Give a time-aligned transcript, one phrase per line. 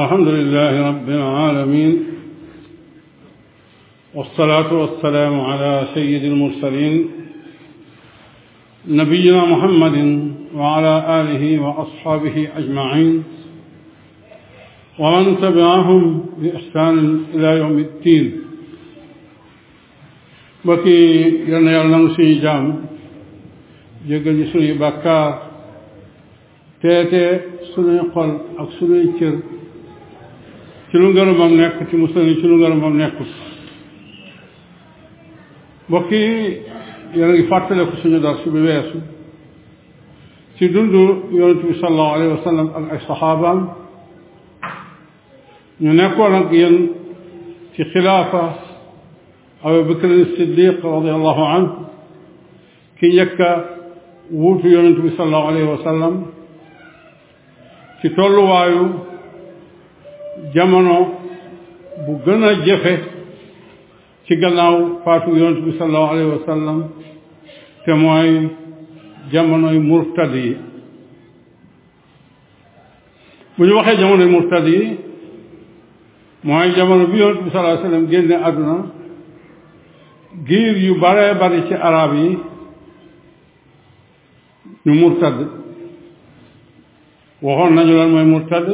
[0.00, 2.04] الحمد لله رب العالمين
[4.14, 7.10] والصلاة والسلام على سيد المرسلين
[8.88, 9.94] نبينا محمد
[10.54, 13.24] وعلى آله وأصحابه أجمعين
[14.98, 18.40] ومن تبعهم بإحسان إلى يوم الدين
[20.64, 22.84] بكي يرن يرنم سي جام
[24.08, 25.28] يقل jaam بكار ñu suñuy bàkkaar
[29.10, 29.26] teete
[30.92, 33.28] ci lu ngërëmam nekk ci musal ci lu ngërëmam nekkul
[35.88, 36.24] mbokk yi
[37.16, 38.98] yéen a ngi fàttaleku suñu dar su bi weesu
[40.56, 40.92] ci dund
[41.32, 43.60] yonent bi sallallahu alayhi wa sallam ak ay saxaabaam
[45.82, 46.76] ñu nekkoon ak yéen
[47.74, 48.44] ci xilaafa
[49.64, 51.86] Abu Bakr Siddiq radiyallahu anhu
[53.00, 53.52] ki njëkk a
[54.30, 56.14] wuutu yonent bi sallallahu alayhi wa sallam
[58.02, 59.08] ci tolluwaayu
[60.54, 60.98] jamono
[62.06, 62.94] bu gën a jafe
[64.24, 66.78] ci gannaaw faatu yonent bi sallallahu alayhi wa
[67.84, 68.30] te mooy
[69.32, 70.56] jamonoy murtad yi
[73.56, 74.98] bu ñu waxee jamonoy murtad yi
[76.44, 78.76] mooy jamono bi yonent bi sallallahu alayhi wa génne àdduna
[80.46, 82.38] giir yu baree ci arab yi
[84.86, 85.36] ñu murtad
[87.42, 88.66] waxoon nañu lan mooy murtad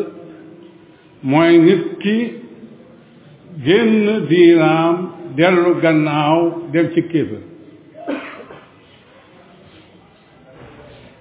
[1.22, 2.18] mooy nit ki
[3.64, 4.96] génn diinaam
[5.36, 6.40] dellu gannaaw
[6.72, 7.42] dem ci kéefër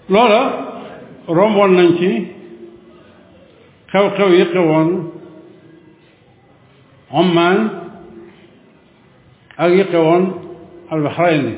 [0.10, 0.42] loola
[1.28, 2.12] romboon nañ ci
[3.92, 5.12] xew-xew yi xewoon
[7.12, 7.58] Oman
[9.58, 10.24] ak yi xewoon
[10.92, 11.54] Albahrayni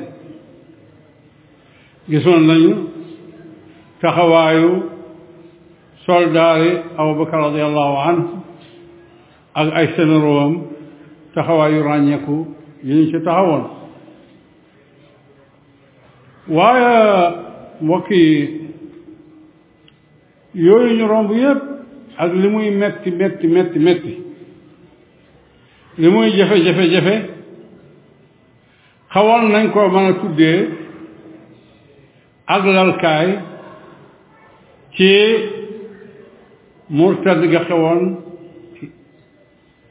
[2.08, 2.72] gisoon nañu
[4.00, 4.90] taxawaayu
[6.10, 6.70] soldaar yi
[7.02, 8.24] Abubakar radiyallahu anhu
[9.60, 10.52] ak ay sénéroom
[11.34, 12.36] taxawaayu ràññeeku
[12.86, 13.64] yi ñu ci taxawoon
[16.56, 16.94] waaye
[17.84, 18.08] mbokk
[20.66, 21.60] yooyu ñu romb yépp
[22.22, 23.46] ak li muy metti metti
[23.84, 24.12] metti
[26.00, 27.14] li muy jafe jafe jafe
[29.14, 30.58] xawoon nañ koo mën a tuddee
[32.54, 33.28] ak lalkaay
[34.96, 35.12] ci
[36.90, 38.16] مرتد جخوان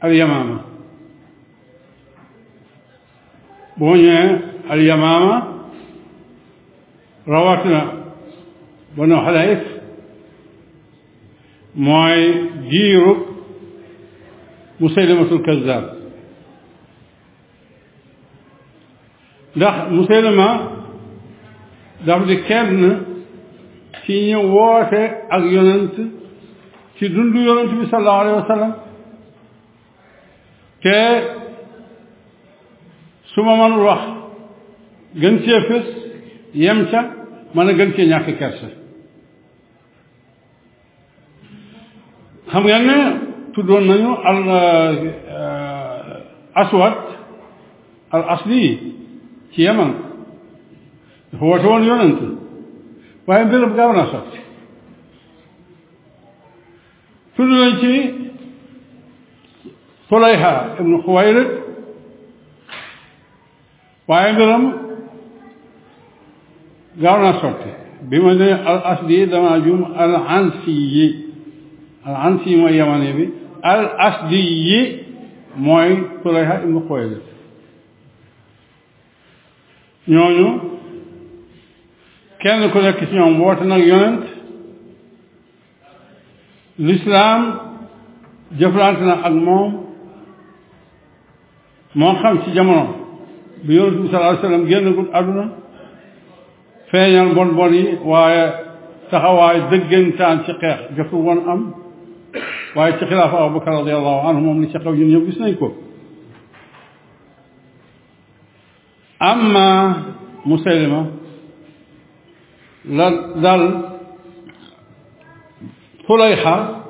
[0.04, 0.60] اليمامة
[3.76, 4.30] بني
[4.72, 5.42] اليمامة
[7.28, 7.92] رواتنا
[8.96, 9.58] بنو حليف
[11.76, 12.34] موي
[12.68, 13.16] جيرو
[14.80, 15.96] مسيلمة الكذاب
[19.56, 20.70] ده مسيلمة
[22.06, 23.02] ده دي كابن
[24.04, 25.12] في نيو واتي
[27.00, 28.72] ci dundu yonent bi sallallahu alayhi wa sallam
[30.82, 30.98] te
[33.32, 34.02] su ma mënul wax
[35.20, 35.86] gën cee fës
[36.62, 37.00] yem ca
[37.54, 38.68] mën a gën cee ñàkk kersa
[42.50, 42.98] xam ngeen ne
[43.54, 45.44] tuddoon nañu al e, e,
[46.62, 46.98] aswat,
[48.10, 48.62] al asli
[49.52, 49.90] ci yaman
[51.30, 52.20] dafa woote woon yonent
[53.26, 54.39] waaye mbirab gaaw naa sotti
[57.40, 57.92] tudd nañ ci
[60.10, 61.48] Fulayha ibnu Xuwaylid
[64.08, 64.64] waaye mbiram
[67.02, 67.70] gaaw naa sotti
[68.10, 71.06] bi ma ne al asdi dama juum al ansi yi
[72.08, 73.24] al ansi yi mooy yamane bi
[73.72, 74.80] al asdi yi
[75.66, 75.90] mooy
[76.22, 77.24] Fulayha ibnu Xuwaylid
[80.12, 80.48] ñooñu
[82.42, 84.29] kenn ku nekk ci ñoom woote nag yonent
[86.86, 87.42] lislaam
[88.58, 89.72] jëflante na ak moom
[91.94, 92.86] moo xam ci jamono
[93.64, 95.44] bi yonent bi sallallahu alayhi wasallam génnagul àdduna
[96.90, 98.44] feeñal bon bon yi waaye
[99.10, 101.60] taxawaay dëggantaan ci xeex jotul woon am
[102.76, 105.68] waaye ci xilaafa Abubakar radiyallahu anhu moom li ci xew ñun ñëpp gis nañ ko
[109.30, 109.68] amma
[110.48, 111.02] Musaylima
[112.96, 113.10] la
[113.44, 113.62] dal
[116.06, 116.84] Fulayxa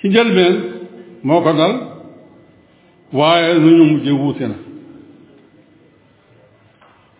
[0.00, 0.54] ci njëlbeen
[1.22, 1.72] moo ko dal
[3.12, 4.56] waaye nu ñu mujje wuute na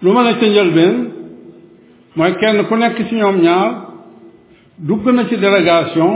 [0.03, 0.95] lu ma ne ca njëlbeen
[2.17, 3.71] mooy kenn ku nekk ci ñoom ñaar
[4.79, 6.13] dugg na ci délégation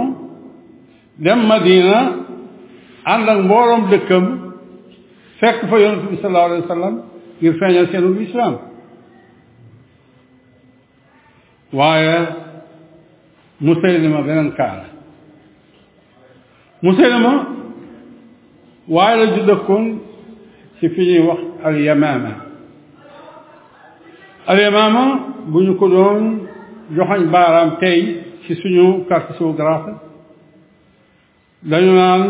[1.19, 1.99] dem Madina
[3.05, 4.25] ànd ak mbooloom dëkkam
[5.41, 6.95] fekk fa yonent bi sallallahu alayhi wa sallam
[7.41, 8.55] ngir feeñal seenu lislaam
[11.73, 12.17] waaye
[13.61, 14.85] Musaylima beneen kaala
[16.83, 17.33] Musaylima
[18.89, 19.87] waaye la ju dëkkoon
[20.79, 22.33] ci fi ñuy wax alyamaama
[24.51, 25.03] alyamaama
[25.51, 26.21] bu ñu ko doon
[26.97, 28.01] joxoñ baaraam tey
[28.47, 30.01] ci suñu carte géographique
[31.71, 32.23] dañu naan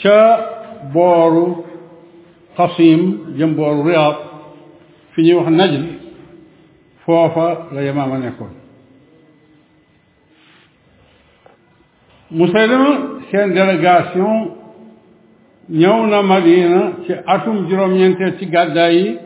[0.00, 0.18] ca
[0.92, 1.64] booru
[2.56, 3.00] Qasim
[3.38, 4.16] jëm booru Riyad
[5.12, 5.96] fi ñuy
[7.04, 8.65] foofa la yamaama nekkoon
[12.30, 14.50] Musaylima seen délégation
[15.70, 19.16] ñëw na Madina ci atum juróom-ñeenteel ci gàddaay yi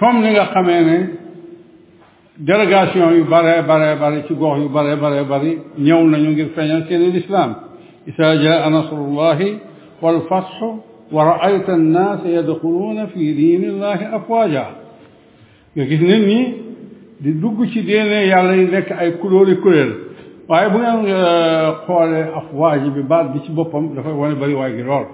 [0.00, 0.98] comme ni nga xamee ne
[2.38, 6.84] délégation yu bare bare bari ci gox yu bare bare bari ñëw nañu ngir feeñal
[6.88, 7.54] seen lislaam
[8.08, 9.58] isaa jaa nasrullahi
[10.02, 10.82] wal fathu
[11.12, 14.64] wa raayta annaasa yadxuluuna fi diinillahi afwaaja
[15.76, 16.40] nga gis nit ñi
[17.20, 19.92] di dugg ci diine yàlla yi nekk ay kulóori kuréel
[20.50, 24.72] waaye bu ngeen euh, xoolee afwaaj bi baat bi ci boppam dafay wane bari waay
[24.76, 25.06] gi lool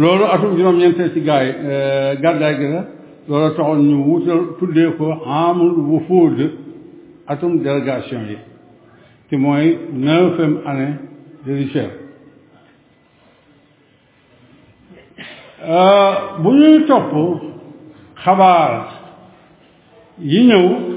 [0.00, 2.80] loolu atum juróom-ñeenteel ci gaay euh, gàddaay gi la
[3.28, 6.38] loolu taxoon ñu wutal tuddee ko amul wufuud
[7.26, 8.38] atum délégation yi
[9.28, 10.94] te mooy neuvième année
[11.46, 11.90] de l'Hégire
[15.68, 17.12] euh, bu ñuy topp
[18.24, 19.00] xabaar
[20.18, 20.93] yi ñëw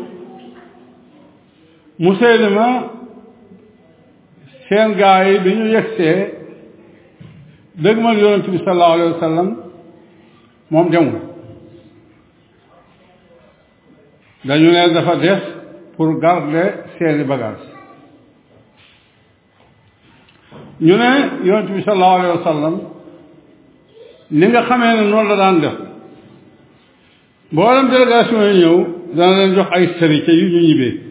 [2.05, 2.69] Museylime
[4.69, 6.17] seen gaa bi ñu yegsee
[7.83, 9.43] dëgg ma yonent bi sallallahu alayhi wa
[10.73, 11.19] moom demul
[14.47, 15.41] dañu ne dafa des
[15.95, 17.65] pour garder seeni bagage
[20.87, 21.11] ñu ne
[21.49, 22.75] yonent bi sallallahu alayhi wa sallam
[24.39, 25.77] li nga xamee ne noonu la daan def
[27.53, 28.75] mboolem délégation yi ñëw
[29.17, 31.06] dana leen jox ay sëriñ yu ñu ñibbee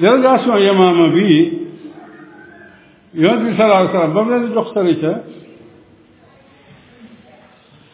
[0.00, 1.52] délégation yamaama bii
[3.14, 5.12] yonent bi sallallahu alayhi wa sallam ba mu leen jox sëri ca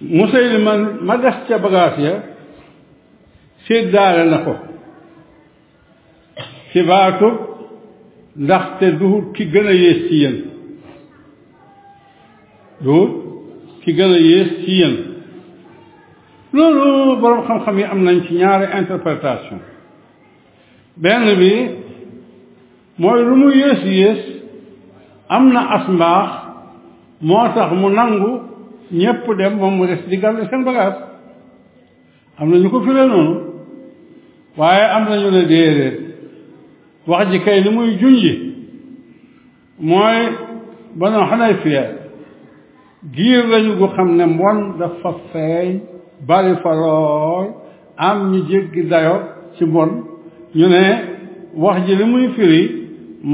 [0.00, 0.75] Musaylima
[1.09, 2.15] ma des ca bagaas ya
[3.67, 4.55] séddaale na ko
[6.71, 7.35] ci baatub
[8.45, 10.37] ndaxte duhut ki gën a yées ci yéen
[12.85, 13.12] duhut
[13.83, 14.95] ki gën a yées ci yéen
[16.53, 19.59] loolu boroom xam-xam yi am nañ ci ñaari interprétation
[20.97, 21.53] benn bi
[22.99, 24.43] mooy lu mu yées yées
[25.29, 26.31] am na as mbaax
[27.21, 28.31] moo tax mu nangu
[28.93, 30.97] ñépp dem moom mu des di seen bagage
[32.39, 33.35] am na ñu ko firee noonu
[34.56, 35.99] waaye am na ñu ne déedéet
[37.06, 38.55] wax ji kay li muy junji
[39.79, 40.19] mooy
[40.97, 41.85] banoo xanay fiya
[43.15, 45.81] giir lañu gu xam ne mbon dafa feeñ
[46.27, 47.47] bari fa lool
[47.97, 49.21] am ñu jéggi dayo
[49.56, 49.91] ci mbon
[50.53, 50.85] ñu ne
[51.55, 52.77] wax ji li muy firi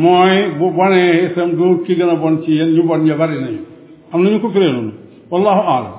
[0.03, 3.37] mooy bu bonee itam du ki gën a bon ci yéen ñu bon ñu bari
[3.45, 3.61] nañu
[4.13, 4.93] am nañu ko firee noonu
[5.31, 5.95] wallahu aalam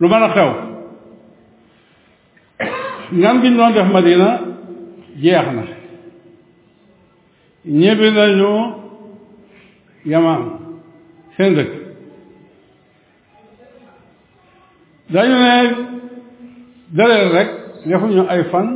[0.00, 0.48] lu mën a xew
[3.20, 4.28] ñam gi ñu doon def madina
[5.22, 5.64] jeex na
[7.80, 8.52] ñibbi nañu
[10.10, 10.42] yamaan
[11.36, 11.70] seen dëkk
[15.14, 15.54] dañu ne
[16.96, 17.48] daleel rek
[17.88, 18.68] defuñu ay fan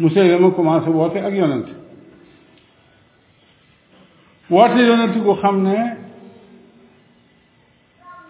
[0.00, 1.68] mu séy ma commencé woote ak yonent
[4.50, 5.78] woote yonent gu xam ne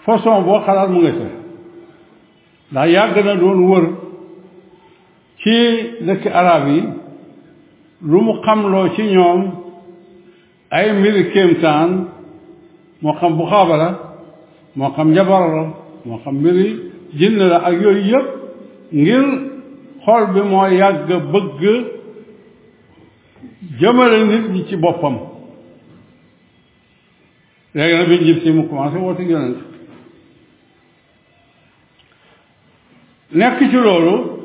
[0.04, 1.24] façon boo xalaat mu nga ca
[2.72, 3.84] ndax yàgg na doon wër
[5.40, 5.56] ci
[6.06, 6.80] dëkk arab yi
[8.10, 9.40] lu mu xam loo ci ñoom
[10.76, 11.90] ay mbiri kéemtaan
[13.02, 13.88] moo xam buxaabala
[14.76, 15.64] moo xam njabara la
[16.06, 16.66] moo xam mbiri
[17.18, 18.28] jinn la ak yooyu yëpp
[19.00, 19.24] ngir
[20.04, 21.60] xol bi moo yàgg bëgg
[23.80, 25.16] jëmale nit ñi ci boppam
[27.74, 29.56] léegi nag bi ñu jib si mu commencé woote yonent
[33.32, 34.36] nekk ci loolu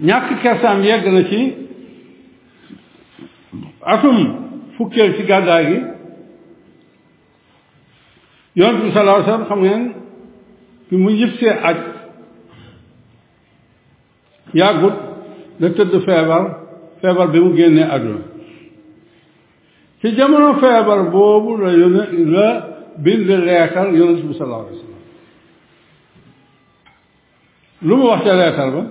[0.00, 1.54] ñàkk kersaam yegg na ci
[3.82, 4.18] atum
[4.76, 5.78] fukkeel ci gàddaay gi
[8.56, 9.92] yonent bi sallallahu alayhi wasallam xam ngeen
[10.90, 11.76] bi mu jib see aj
[14.54, 14.94] yàggut
[15.60, 16.44] da tëdd feebar
[17.02, 18.27] feebar bi mu génnee àdduna
[20.00, 24.86] ci jamono feebar boobu la yóne la bind leetar yonent bi sallallahu alayhi
[27.82, 28.82] lu mu wax ca leetar ba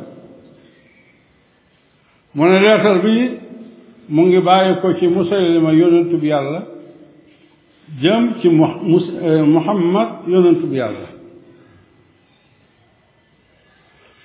[2.36, 3.16] mu ne bi
[4.14, 6.62] mu ngi bàyyi ko ci Musaylima yonentub yàlla
[8.02, 11.08] jëm ci eh, Muhammad yonentub yàlla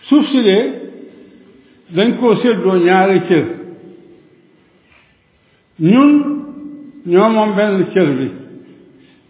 [0.07, 0.59] suuf si de
[1.97, 3.47] dañ koo séddoo ñaari cër
[5.79, 6.41] ñun
[7.07, 8.29] ñoom moom benn cër bi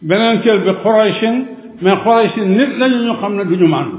[0.00, 1.34] beneen cër bi xoraysin
[1.80, 3.98] mais xoraysin nit lañu ñu xam ne duñu màndu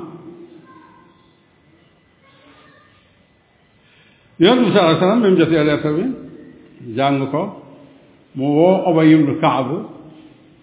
[4.40, 6.06] yonent bi sallallahu alayhi wasallam bi mu jotee lettre bi
[6.98, 7.44] jàng ko
[8.36, 9.68] mu woo Ubay ibn Kaab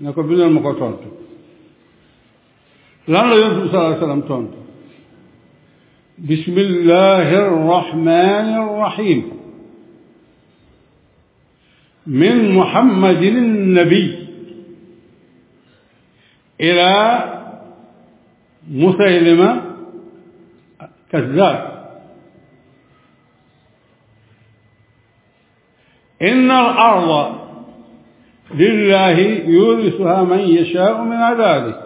[0.01, 1.09] ne ko bindal ma ko tontu
[3.09, 4.59] lan la yonent bi sallallahu alayhi wasallam tontu
[6.29, 9.40] bismillahi arrahmani arrahim
[12.07, 14.27] من محمد النبي
[16.61, 17.25] إلى
[18.71, 19.63] مسيلمة
[21.13, 21.81] كذاب
[26.23, 27.35] إن الأرض
[28.55, 31.81] لله يورثها من يشاء من عباده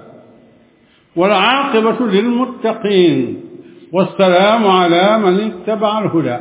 [1.17, 3.41] والعاقبة للمتقين
[3.93, 6.39] والسلام على من اتبع الهدى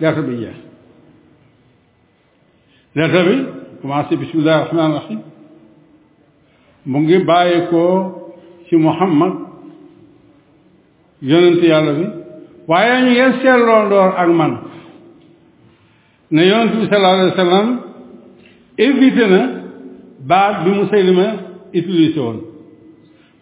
[0.00, 0.63] لا تبيه
[2.94, 3.36] lettre bi
[3.82, 5.20] commencé bismillahi rahmaani rahim
[6.86, 7.96] mu ngi bàyyeekoo
[8.68, 9.32] ci Muhammad
[11.30, 12.04] yonent yàlla bi
[12.68, 14.52] waaye ñu ngeen seetloo ndoor ak man
[16.34, 17.66] ne yonent bi sallallahu alayhi wa sallam
[19.30, 19.40] na
[20.30, 21.26] baat bi Musaylima
[21.78, 22.38] utilisé woon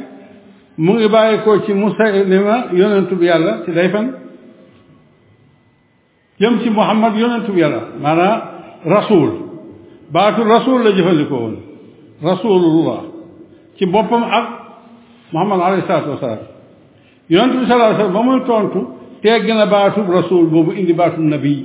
[0.77, 4.05] mu ngi bàyyeekoo ci Musaylima yonentu bi yàlla ci day fan
[6.39, 8.39] jëm ci muhammad yonentu yàlla maanaam
[8.85, 9.29] rasul
[10.13, 11.55] baatu rasul la jëfandikoo woon
[12.23, 12.99] rasulullah
[13.77, 14.47] ci boppam ak
[15.33, 16.43] muhammad alayhi salaatu wasalaam
[17.29, 18.79] yonentu bi sallallahu alayhi wasallam ba muy tontu
[19.21, 21.55] tegg na baatu rasul boobu indi baatu nabi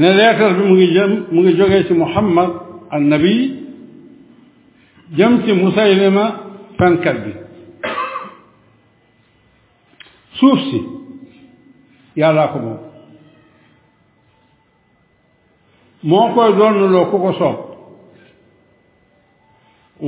[0.00, 2.50] ne leetar bi mu ngi jëm mu ngi jógee ci muhammad
[2.90, 3.36] an nabi
[5.16, 6.24] jëm ci musaylima
[6.78, 7.32] fenkat bi
[10.38, 10.78] suuf si
[12.20, 12.74] yàllaa ko moom
[16.10, 17.56] moo koy doonuloo ku ko soob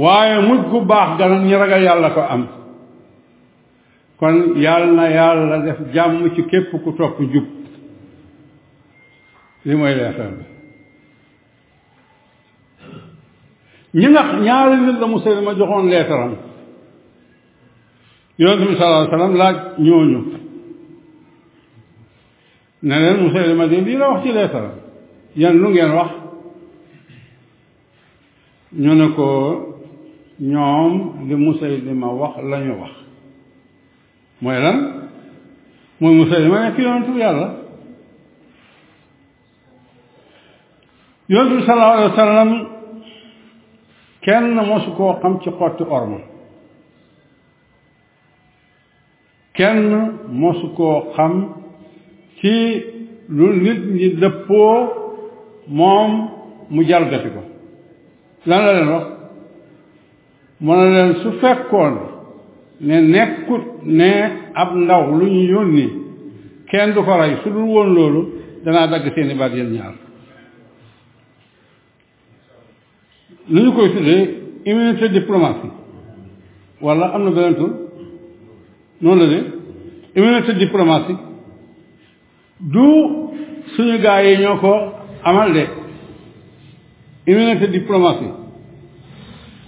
[0.02, 2.42] waaye mujj gu baax ganam ñi ragal yàlla ko am
[4.20, 7.46] kon yàlla na yàlla def jàmm ci képp ku topp jub
[9.64, 10.44] li mooy leetal bi
[14.00, 16.34] ñi nga ñaari nit la mu ma joxoon leetaram
[18.42, 20.20] yonent bi sallallahu alayhi laaj ñooñu
[22.82, 24.70] ne leen Musaylima de lii la wax ci leetara
[25.42, 26.10] yan lu ngeen wax
[28.82, 29.28] ñu ne ko
[30.52, 30.92] ñoom
[31.28, 32.92] li lima wax la wax
[34.40, 34.76] mooy lan
[36.00, 37.48] mooy Musaylima nekk yonentu yàlla
[41.28, 42.50] yonent bi sallallahu alayhi wasallam
[44.24, 46.18] kenn mosu koo xam ci xotti orma
[49.58, 49.84] kenn
[50.40, 51.32] mosu koo xam
[52.38, 52.54] ci
[53.36, 54.76] lu nit ñi dëppoo
[55.78, 56.10] moom
[56.72, 57.42] mu jalgati ko
[58.48, 59.06] lan la leen wax
[60.64, 61.94] mu ne leen su fekkoon
[62.86, 63.64] ne nekkut
[63.98, 64.10] ne
[64.62, 65.86] ab ndaw lu ñu yónni
[66.70, 68.20] kenn du ko rey su dul woon loolu
[68.64, 69.94] danaa dagg seeni baat yéen ñaar
[73.54, 74.22] lu koy tuddee
[74.68, 75.76] immunité diplomatique
[76.84, 77.72] wala am na beneen tur
[79.00, 79.44] noonu la de
[80.16, 81.18] immunité diplomatique
[82.58, 82.88] du
[83.76, 84.72] suñu gaa yi ñoo ko
[85.24, 85.64] amal de
[87.26, 88.34] immunité diplomatique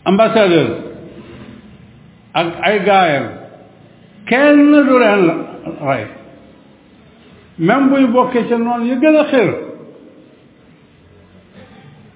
[0.05, 0.69] ambassadeur
[2.33, 3.27] ak ay gaayam
[4.27, 5.35] kenn du leen la
[5.89, 6.07] rey
[7.59, 9.49] même bu ñu bokkee ca noonu yu gën a xër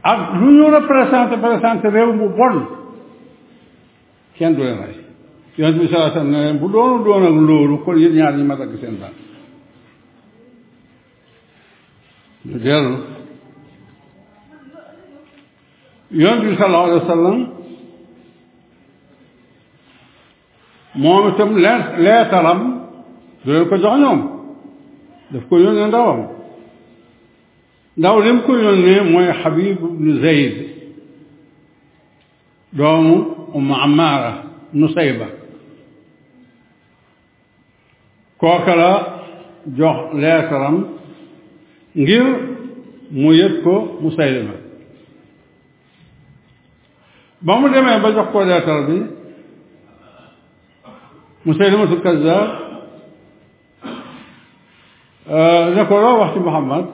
[0.02, 2.56] ak lu ñu représenté représenté réew mu bon
[4.38, 5.03] kenn du leen rey
[5.58, 8.32] yonent bi sallallahu alayhi wasallam ne leen bu doonu doon ak loolu kon yéen ñaar
[8.38, 9.18] ñi ma dagg seen tànk
[12.48, 12.92] ñu dellu
[16.22, 17.38] yonent bi sallallahu alayhi wasallam
[21.02, 22.60] moom itam leer leetalam
[23.44, 24.20] du leen ko jox ñoom
[25.32, 26.20] daf ko yónnee ndawam
[27.98, 30.54] ndaw li mu ko yónnee mooy Habib ibnu Zayd
[32.78, 33.14] doomu
[33.56, 34.32] Umm Ammaara
[34.72, 35.43] Nusayba
[38.44, 38.90] kooka la
[39.78, 40.74] jox leetaram
[42.02, 42.24] ngir
[43.20, 44.52] mu yëg ko Musaylima
[47.44, 48.96] ba mu demee ba jox ko leetar bi
[51.46, 52.48] Musaylimatul Kazzaab
[55.30, 56.86] euh, ne ko loo wax ci Muhammad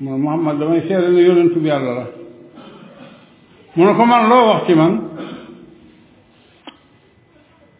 [0.00, 1.68] man Muhammad damay seere ne yonentu mu
[4.12, 4.92] man loo wax ci man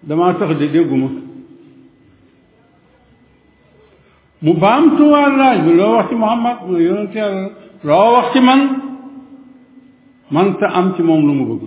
[0.03, 1.22] damaa tax di dégguma
[4.45, 7.49] mu baamtuwaat laaj bi loo wax ci Muhammad mu ne yonent yàlla
[7.89, 8.61] loo wax ci man
[10.35, 11.63] man te am ci moom lu mu bëgg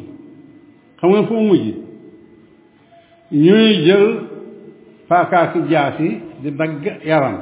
[0.99, 1.65] xam nga fu mu mujj
[3.45, 4.05] ñuy jël
[5.09, 6.75] paakaaki jaas yi di dagg
[7.09, 7.37] yaram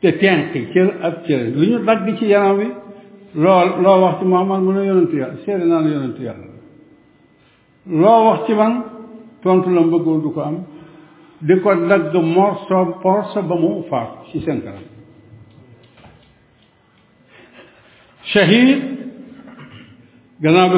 [0.00, 2.66] te tenq cër ak cër lu ñu dagg ci yaram wi
[3.42, 5.78] loo loo wax ci Muhammad mu ne yonent yàlla
[8.00, 8.72] loo wax ci man
[9.42, 10.56] tontu la mu bëggoon du ko am
[11.42, 14.84] di ko dagg morso porso ba mu faat ci seen kanam
[18.32, 18.80] shahid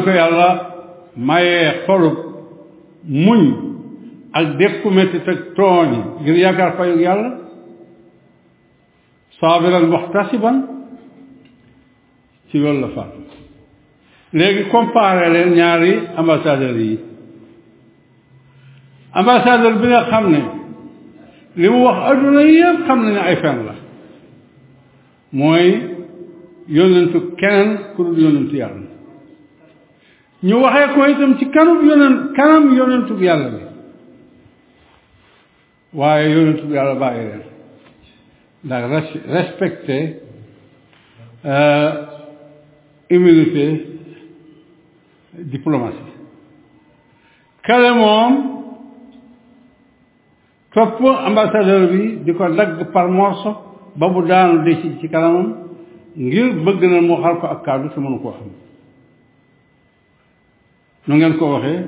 [0.04, 0.48] ko yàlla
[1.16, 2.16] mayee xolub
[3.26, 3.42] muñ
[4.32, 5.90] ak dékku mettit ak tooñ
[6.22, 7.30] ngir yaakaar fayug yàlla
[9.40, 10.56] saabiran muhtasiban
[12.50, 13.12] ci loolu la faat
[14.32, 16.96] léegi comparé leen ñaari ambassadeurs yi
[19.14, 20.42] ambassadeur bi nga xam ni
[21.60, 23.74] li mu wax adduna yëpp xam nañu ay fen la
[25.38, 25.66] mooy
[26.68, 28.88] yonentu keneen ku dul yonentu yàlla
[30.42, 33.60] ñu waxee ko itam ci kanub yonent kanam yonentu yàlla bi
[35.98, 37.42] waaye yonentu yàlla bàyyi leen
[38.88, 39.04] ndax
[39.36, 39.96] respecté
[41.54, 41.90] euh,
[43.10, 43.64] immunité
[45.54, 46.12] diplomatie
[47.66, 48.51] kale moom
[50.74, 53.08] topp ambassadeur bi di ko dagg par
[53.94, 55.46] ba mu daanu de ci kanamam
[56.16, 58.48] ngir bëgg na mu xal ko ak kàddu te mënu koo xam
[61.06, 61.86] nu ngeen ko waxee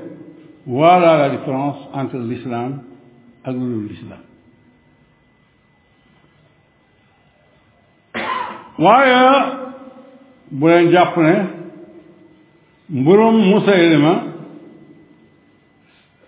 [0.67, 2.71] voilà la différence entre l'islam
[3.43, 4.19] ak lu dul l'islam
[8.83, 9.23] waaye
[10.57, 11.35] bu leen jàpp ne
[12.89, 14.13] mburum Musaylima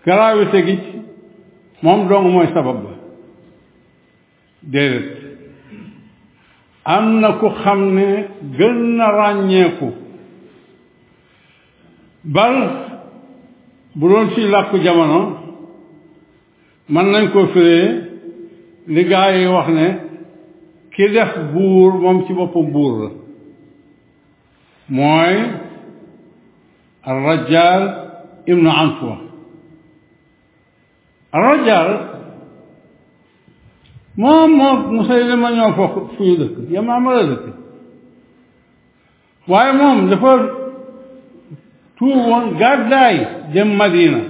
[0.04, 0.78] gravité gi
[1.82, 2.92] moom dong mooy sabab ba
[4.62, 5.38] déedéet
[6.84, 8.08] am na ku xam ne
[8.56, 9.88] gën na ràññeeku
[12.34, 12.56] bal
[13.94, 15.20] bu doon ci làkku jamono
[16.88, 17.88] mën nañ koo firee
[18.94, 19.88] li yi wax ne
[20.94, 23.10] ki def buur moom ci boppam buur la
[24.98, 25.34] mooy
[28.50, 29.27] im na anfwa
[31.32, 31.88] rajal
[34.16, 37.44] moom moom Musaylima ñoo fokk fu ñu dëkk Yamaama la dëkk
[39.48, 40.32] waaye moom dafa
[41.96, 43.16] tuub woon gàddaay
[43.52, 44.20] dem Madina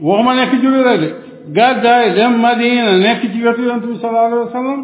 [0.00, 1.08] waxuma nekk julli la de
[1.56, 4.80] gàddaay dem Madina nekk ci wetu yonent bi sallallahu alayhi wa sallam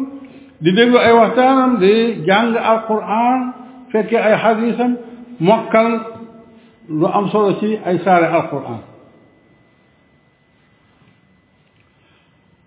[0.61, 3.53] di déglu ay waxtaanam di jàng alquran
[3.91, 4.97] fekke ay xadisam
[5.39, 5.89] mokkal
[6.89, 8.79] lu am solo ci ay saare alquran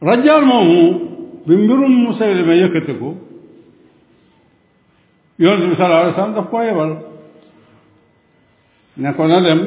[0.07, 0.83] rajaalmoomu
[1.47, 3.17] bi mbirum Musaylima yëkkatiku
[5.39, 6.93] yonent bi sallallahu alayhi wa sallam daf koo yebal
[8.97, 9.61] ne ko ee, na dem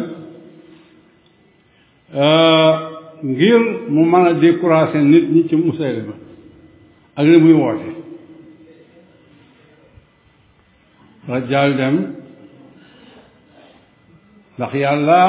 [3.30, 6.14] ngir mu mën a décourager nit ñi ci Musaylima
[7.16, 7.78] ak li muy
[11.78, 11.96] dem
[14.58, 15.20] ndax yàlla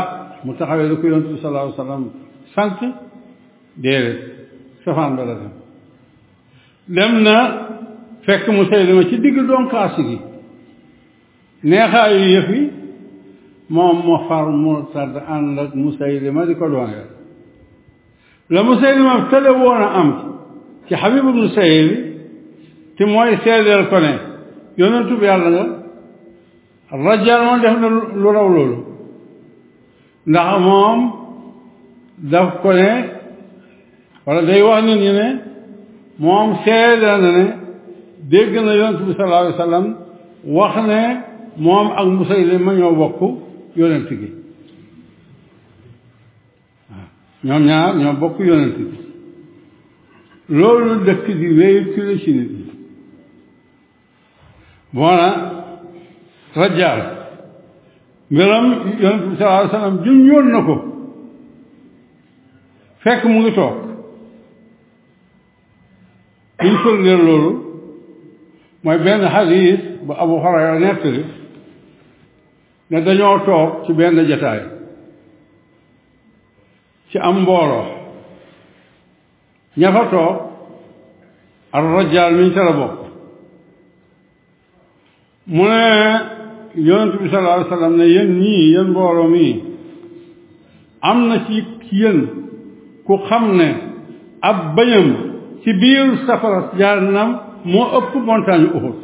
[0.44, 1.36] mu taxawee lu ko
[1.76, 2.08] sallam
[2.54, 2.80] sant
[3.76, 4.33] déedéet
[4.84, 5.52] safaan ba la dem
[6.96, 7.36] dem na
[8.26, 10.18] fekk Musaylima ci digg donkaasi gi
[11.68, 12.62] neexaayu yëf yi
[13.74, 17.08] moom mu far murtad ànd ak Musaylima di ko dooneel
[18.54, 20.10] la Musaylima tële woon a am
[20.86, 21.90] ci Habib ibn Sayyid
[22.96, 24.14] te mooy seedeel ko ne
[24.76, 25.64] yonentu bi yàlla nga
[27.06, 27.88] rajal moom def na
[28.22, 28.78] lu raw loolu
[30.30, 30.98] ndax moom
[32.32, 33.13] daf ko ne
[34.28, 35.28] వాళ్ళ దైవాన్ని నేనే
[36.24, 36.48] moom
[38.32, 39.84] dégg na yonent bi sallallahu alayhi wa sallam
[40.56, 41.00] wax ne
[41.66, 43.18] moom ak Musaylima ñoo bokk
[43.80, 44.28] yonent gi
[46.92, 47.08] waaw
[47.48, 48.96] ñoom ñaar ñoo bokk yonent gi
[50.58, 52.64] loolu dëkk di véhiculer ci nit ñi
[54.96, 55.28] boona
[56.60, 57.00] rajaal
[58.32, 58.66] mbiram
[59.02, 60.74] yonent sallallahu alayhi wa sallam jum yoon na ko
[63.04, 63.76] fekk mu ngi toog
[66.64, 67.50] liñ firndeel loolu
[68.85, 71.22] mooy benn xadiis bu Abu Hurayra nettali
[72.90, 74.61] ne dañoo toog ci benn jataay
[77.11, 77.87] ci am mbooloo
[79.79, 80.37] ña fa toog
[81.79, 82.96] ar-Rajjaal miñ ca bokk
[85.55, 85.85] mu ne
[86.87, 89.53] yonent bi sallallahu alayhi ne yéen ñii yéen mbooloo mii
[91.11, 91.57] am na ci
[92.00, 92.18] yéen
[93.07, 93.68] ku xam ne
[94.48, 95.09] ab bañam
[95.64, 97.24] ci biir safara na
[97.64, 98.96] mu ëpp montagne Uhud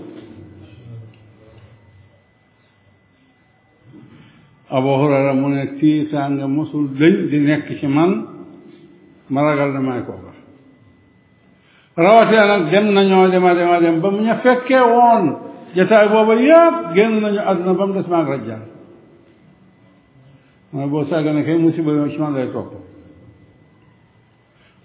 [4.70, 8.10] Abu Hurayra mu ne tiitaanga mosul dëñ di nekk ci man
[9.28, 10.32] ma ragal na may kooka
[11.96, 15.24] rawatina nag dem nañoo dema dema dem ba mu ña fekkee woon
[15.74, 18.62] jataay booba yëpp génn nañu àdduna ba mu des maag rajjaan
[20.70, 22.70] mu ne boo sàggane kay musiba ci man lay topp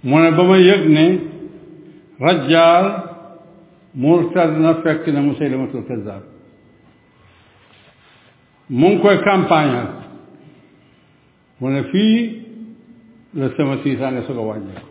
[0.03, 1.34] mu ne ba ma yëg ne
[2.19, 2.87] rajjaal
[3.93, 6.21] murtad na fekk na Musaylamatul Kazzaab
[8.69, 9.77] mu ngi koy campagne
[11.61, 12.17] al ne fii
[13.33, 14.87] la sama tiitaange su ko wàññeeku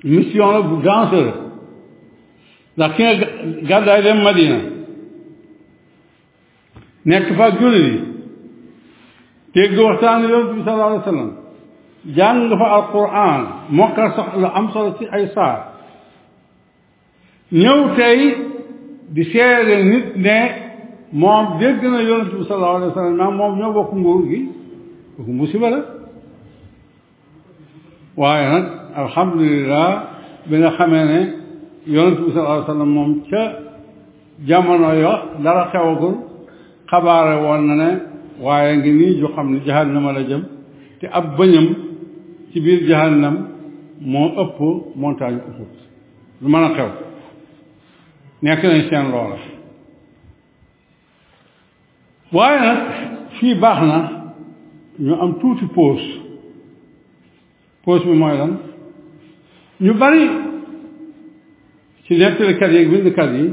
[0.05, 1.35] mission la bu dangereux
[2.77, 3.25] ndax ki nga
[3.69, 4.61] gàddaay dem Madina
[7.05, 8.08] nekk fa julli
[9.59, 11.31] تيغ وقتان يوم النبي صلى الله عليه وسلم
[12.17, 13.43] جان في القران
[13.79, 14.27] موكا صخ
[14.59, 15.49] ام صلى اي سا
[17.63, 18.19] نيو تاي
[19.17, 20.39] دي سير نيت ني
[21.21, 24.41] موم دغنا يوم النبي صلى الله عليه وسلم نام موم نيو بوك نغور غي
[25.19, 25.81] بوك مصيبه لا
[28.21, 28.67] واي نك
[29.03, 29.87] الحمد لله
[30.49, 31.21] بنا خمانه
[31.95, 33.43] يوم النبي صلى الله عليه وسلم موم تا
[34.49, 36.17] جامانو يو دارا خاوغول
[36.91, 38.01] خبار وونه
[38.43, 40.43] waaye ngi nii ju xam ne jahannama la jëm
[41.01, 41.67] te ab bëñam
[42.53, 43.37] ci biir jahannam
[44.01, 44.59] moo ëpp
[44.97, 45.73] montagne Uhud
[46.43, 46.85] lu mën a
[48.43, 49.39] nekk nañ seen loola
[52.33, 52.79] waaye nag
[53.39, 53.99] fii baax na
[55.01, 56.11] ñu am tuuti pause
[57.85, 58.39] pause bi mooy
[59.81, 60.23] ñu bari
[62.05, 63.47] ci nettalikat yi bindkat yi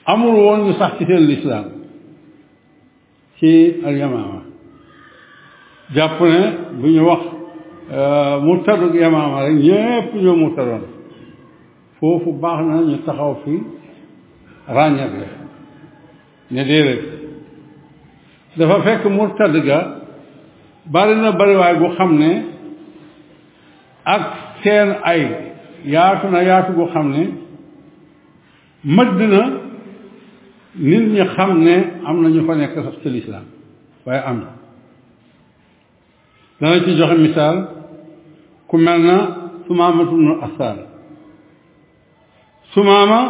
[0.07, 1.65] amul woon ñu sax ci seen lislaam
[3.39, 4.43] ci alyamaama
[5.95, 6.41] jàpp ne
[6.81, 7.21] bu ñu wax
[8.43, 10.83] murtaduk yamaama rek ñépp ñoo murtadoon
[12.01, 13.63] foofu baax na ñu taxaw fi
[14.69, 15.29] ràññat le
[16.51, 17.03] ne déedéet
[18.57, 20.02] dafa fekk murtad ga
[20.87, 22.43] bari na bariwaay gu xam ne
[24.05, 24.23] ak
[24.63, 25.23] seen ay
[25.85, 27.25] yaatu na yaatu gu xam ne
[28.85, 29.43] mëdd na
[30.75, 33.45] nit ñi xam ne am na ñu fa nekk sax ci lislaam
[34.07, 34.49] waaye am na
[36.61, 37.57] dana ci joxe misaal
[38.67, 39.17] ku mel na
[39.67, 40.79] sumaama tubnu asaan
[42.75, 43.21] sumaama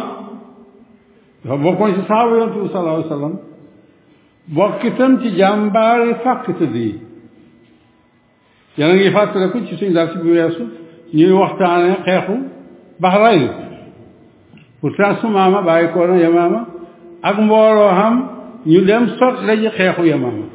[1.43, 3.35] dafa bokkoon ci saxaaba yonent bi sallallahu alayhi wa sallam
[4.57, 6.89] bokkitam ci jàmbaari fàqtadi
[8.77, 10.63] yéen a ngi fàttaliku ci suñ dal si bu weesu
[11.13, 12.33] ñuy waxtaane xeexu
[12.99, 13.49] Bahrayn
[14.81, 16.65] pourtant su maama bàyyi koo na yamaama
[17.21, 18.15] ak mbooloo xam
[18.65, 20.45] ñu dem sot la ji xeexu yamaama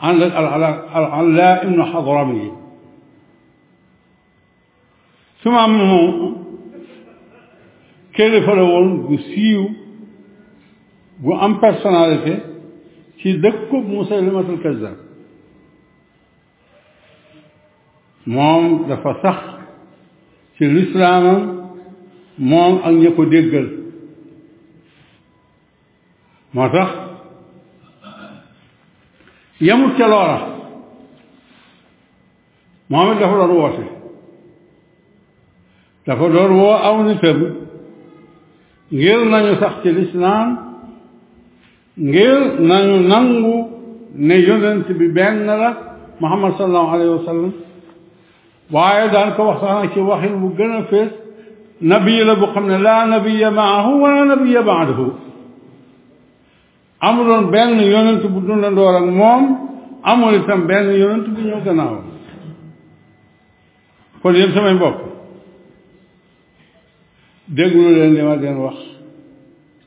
[0.00, 2.50] ànd ak al-Alaa ibnu Hadrami yi
[5.42, 6.34] su maam moom
[8.14, 9.64] kilifa la woon bu siiw
[11.22, 12.36] bu am personnalité
[13.18, 13.84] ci dëkkub
[18.26, 19.38] moom dafa sax
[20.58, 21.68] ci lislaamam
[22.38, 23.66] moom ak ña ko déggal
[26.52, 26.90] moo tax
[29.60, 30.38] yamut ca loola
[32.88, 33.84] moom it dafa doon woote
[36.06, 37.38] dafa doon woo aw nitam
[38.90, 40.48] ngir nañu sax ci lislaam
[41.96, 43.56] ngir nañu nangu
[44.16, 45.70] ne yonent bi benn la
[46.20, 47.52] Muhammad sallallahu alayhi wa sallam
[48.70, 51.10] waaye daan ko waxtaan ci waxin bu gën a fees
[51.80, 55.06] nabi bu xam ne laa nabiya maahu wala nabiya baadahu
[57.00, 59.44] amuloon benn yonent bu dundandoor ak moom
[60.02, 62.04] amul itam benn yonent bu ñëw gannaawam
[64.22, 64.98] kon yéen samay mbokk
[67.56, 67.82] déglu
[68.14, 68.76] li ma leen wax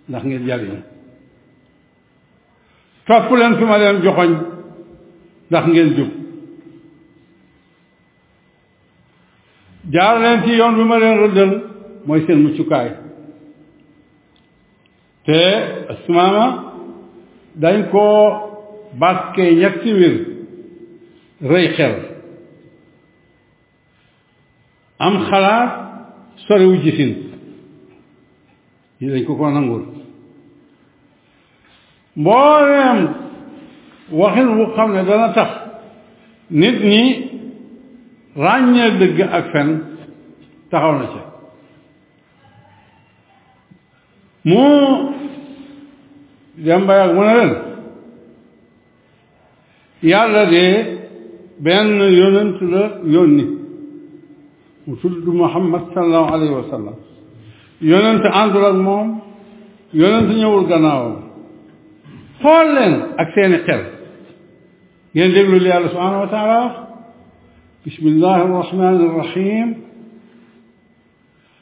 [0.09, 0.79] ndax ngeen jariñu
[3.07, 4.29] topp leen fi ma leen joxoñ
[5.49, 6.11] ndax ngeen jub
[9.91, 11.51] jaar leen ci yoon bi ma leen rëddal
[12.07, 12.89] mooy seen muccukaay
[15.25, 15.41] te
[15.93, 16.45] asmaama
[17.63, 18.19] dañ koo
[19.01, 20.15] baskee ñetti wir
[21.51, 21.95] rëy xel
[25.05, 25.71] am xalaat
[26.47, 27.13] soriwu gisin
[28.99, 29.83] yi dañ ko ko nangul
[32.21, 32.99] mbooleem
[34.19, 35.51] waxin wu xam ne dana tax
[36.61, 37.26] nit ñi
[38.43, 39.69] ràññee dëgg ak fen
[40.71, 41.19] taxaw na ci
[44.49, 44.87] moo
[46.65, 47.51] dembaay ak mu ne leen
[50.11, 50.63] yàlla de
[51.63, 53.45] benn yonent la yónni
[54.85, 56.95] mu tudd Muhammad sallallahu alayhi wa sallam
[57.89, 59.07] yonent àndul ak moom
[59.99, 61.15] yonent ñëwul gannaawam
[62.41, 63.81] xool leen ak seeni xel
[65.13, 66.61] ngeen déglu li yàlla subhanahu wa taala
[67.87, 69.81] بسم الله الرحمن الرحيم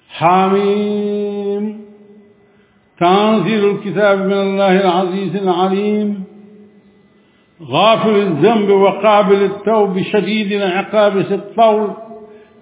[0.10, 1.80] حاميم
[3.00, 6.24] تنزيل الكتاب من الله العزيز العليم
[7.64, 11.92] غافل الذنب وقابل التوب شديد العقاب في الطول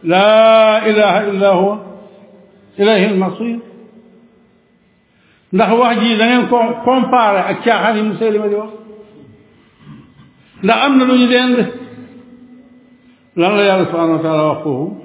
[0.04, 1.78] لا إله إلا هو
[2.80, 3.60] إليه المصير
[5.56, 8.72] ndax wax ji da ngeen ko comparé ak caaxaan yi mu seeli ma di wax
[10.66, 11.52] ndax am na lu ñu leen
[13.36, 14.96] lan la yàlla subhanahu wa taala wax foofu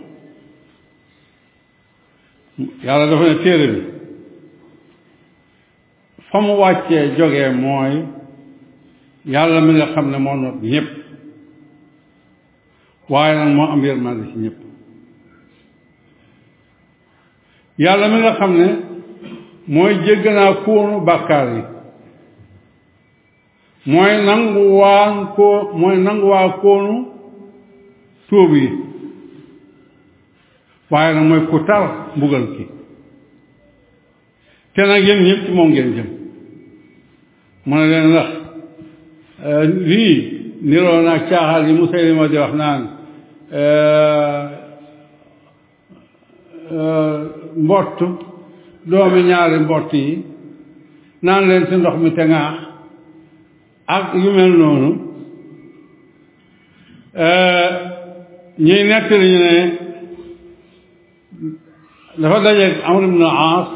[2.84, 3.80] yàlla dafa ne téere bi
[6.28, 8.04] fa mu wàccee jógee mooy
[9.24, 10.88] yàlla mi nga xam ne moo noot ñëpp
[13.08, 14.58] waaye nag moo am yërmande ci ñëpp
[17.78, 18.66] yàlla mi nga xam ne
[19.72, 21.62] mooy jégganaa kóonu bàkkaar yi
[23.86, 24.62] mooy nangu
[25.36, 26.60] koo mooy nangu waa
[28.30, 28.68] sóobu yi
[30.90, 31.84] waaye nag mooy ku tar
[32.16, 32.64] mbugal ki
[34.76, 35.88] te nag yéen ñëpp ci moom jëm
[37.66, 38.30] mu ne leen ndax
[39.46, 40.14] eh, lii
[40.60, 42.82] niroo naag caaxaar yi Musaylima di wax naan
[43.60, 44.44] eh,
[46.76, 47.16] eh,
[47.64, 47.96] mbott
[48.90, 50.24] doomi ñaari mbott yi
[51.24, 52.54] naan leen ci ndox mi te ŋaax
[53.88, 54.90] ak yu mel noonu
[58.58, 59.54] ñuy nekk ñu ne
[62.20, 63.68] dafa dajeeg amr ibn aas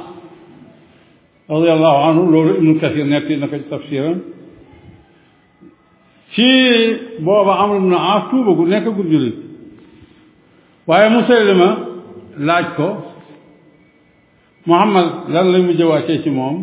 [1.55, 4.19] radiallahu anhu loolu ibnu kasir nekk na ko tafsiram
[6.33, 6.47] ci
[7.27, 9.37] booba amr ibn aas tuubagu nekk gu jullit
[10.89, 11.69] waaye musaylima
[12.47, 12.89] laaj ko
[14.69, 16.57] muhammad lan la mu jëwaatee ci moom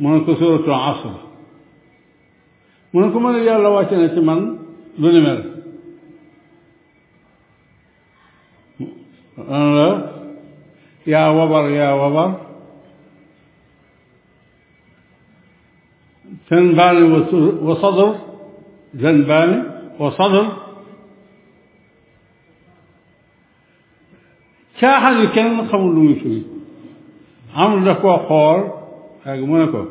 [0.00, 1.12] mu ne ko suratul asr
[2.92, 4.38] mu ne ko mën yàlla wàcce na ci man
[5.02, 5.40] lu ni mel
[9.38, 10.08] أه؟
[11.06, 12.34] يا وبر يا وبر
[16.50, 17.12] ذنبان
[17.62, 18.14] وصدر
[18.96, 20.46] ذنبان وصدر
[24.80, 26.42] شاحا كان خمر لوي
[27.56, 28.58] عمر دكو خور
[29.24, 29.84] هاك مونكو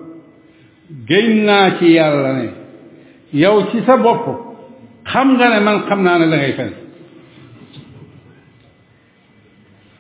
[1.08, 2.50] جينا شي يالا ني
[3.44, 4.28] يو شي سا بوب
[5.66, 6.83] من خمنا لا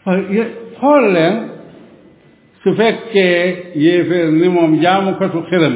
[0.04, 1.34] xool leen
[2.64, 5.76] su fekkee yéeféer ni moom jaamukatu xërëm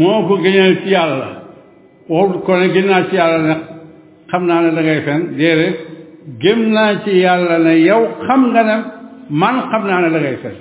[0.00, 1.28] moo ko gëñal ci yàlla
[2.08, 3.54] waxul ko ne gën naa ci yàlla ne
[4.30, 5.76] xam naa ne da ngay fen déedéet
[6.42, 8.76] gëm naa ci yàlla ne yow xam nga ne
[9.40, 10.54] man xam naa ne da ngay fen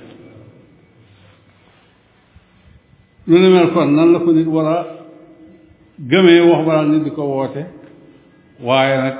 [3.30, 4.78] lu ne mel kon nan la ko nit war a
[6.10, 7.62] gëmee wax balaa nit di ko woote
[8.68, 9.18] waaye nag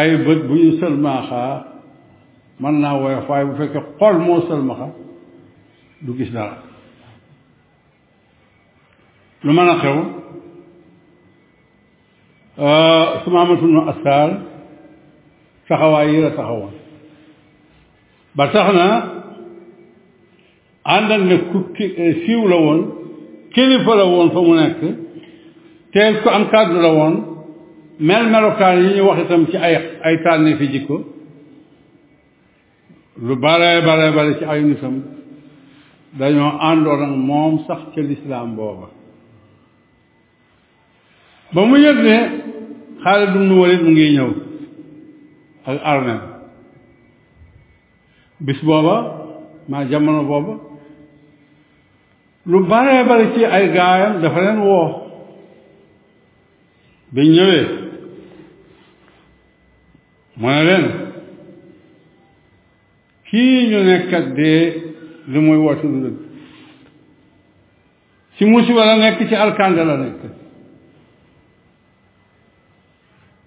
[0.00, 1.52] ay bët bu ñu sëlmaaxaa
[2.62, 4.86] mën naa woyof waaye bu fekkee xol moo sëlmaxa
[6.04, 6.56] du gis dara
[9.44, 9.96] lu mën a xew
[13.24, 14.28] sumaamatu nu astaar
[15.68, 16.72] taxawaay yi la taxawoon
[18.36, 18.86] ba tax na
[20.96, 21.58] àndal ne ku
[22.24, 22.80] siiw la woon
[23.54, 24.80] kilifa la woon fa mu nekk
[25.92, 27.35] te ku am kàddu la woon
[27.98, 29.74] mel melokaan yi ñu wax itam ci ay
[30.06, 30.96] ay tànne fi jikko
[33.26, 34.94] lu bare ci ay nitam
[36.18, 38.88] dañoo àndoon ak moom sax ca lislaam booba
[41.54, 42.18] ba mu yëg ne
[43.04, 44.32] Xaalid ibn Walid mu ngi ñëw
[45.68, 46.20] ak armée
[48.40, 48.96] bis booba
[49.68, 50.54] maa jamono booba
[52.50, 54.86] lu bare bare ci ay gaayam dafa leen woo
[57.14, 57.84] biñ ñëwee
[60.36, 60.84] mu ne leen
[63.30, 64.62] kii ñu nekkat dee
[65.32, 66.18] lu muy woote lu dëgg
[68.36, 70.20] ci musiba la nekk ci alkande la nekk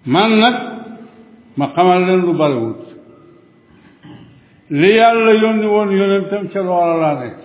[0.04, 0.54] man nag
[1.56, 2.82] ma xamal leen lu bariwut
[4.70, 7.38] li yàlla yónni woon yonentam ca loola laa nekk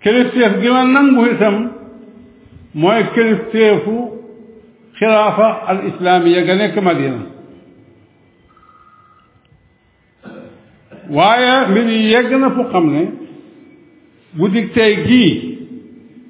[0.00, 1.56] kilifteef gi ma nangu itam
[2.80, 4.13] mooy kilifteefu
[5.00, 7.22] خلافة الإسلامية قنيك مدينة
[11.16, 13.00] waaye mbir yi yegg na fu xam ne
[14.40, 15.32] guddik tey gii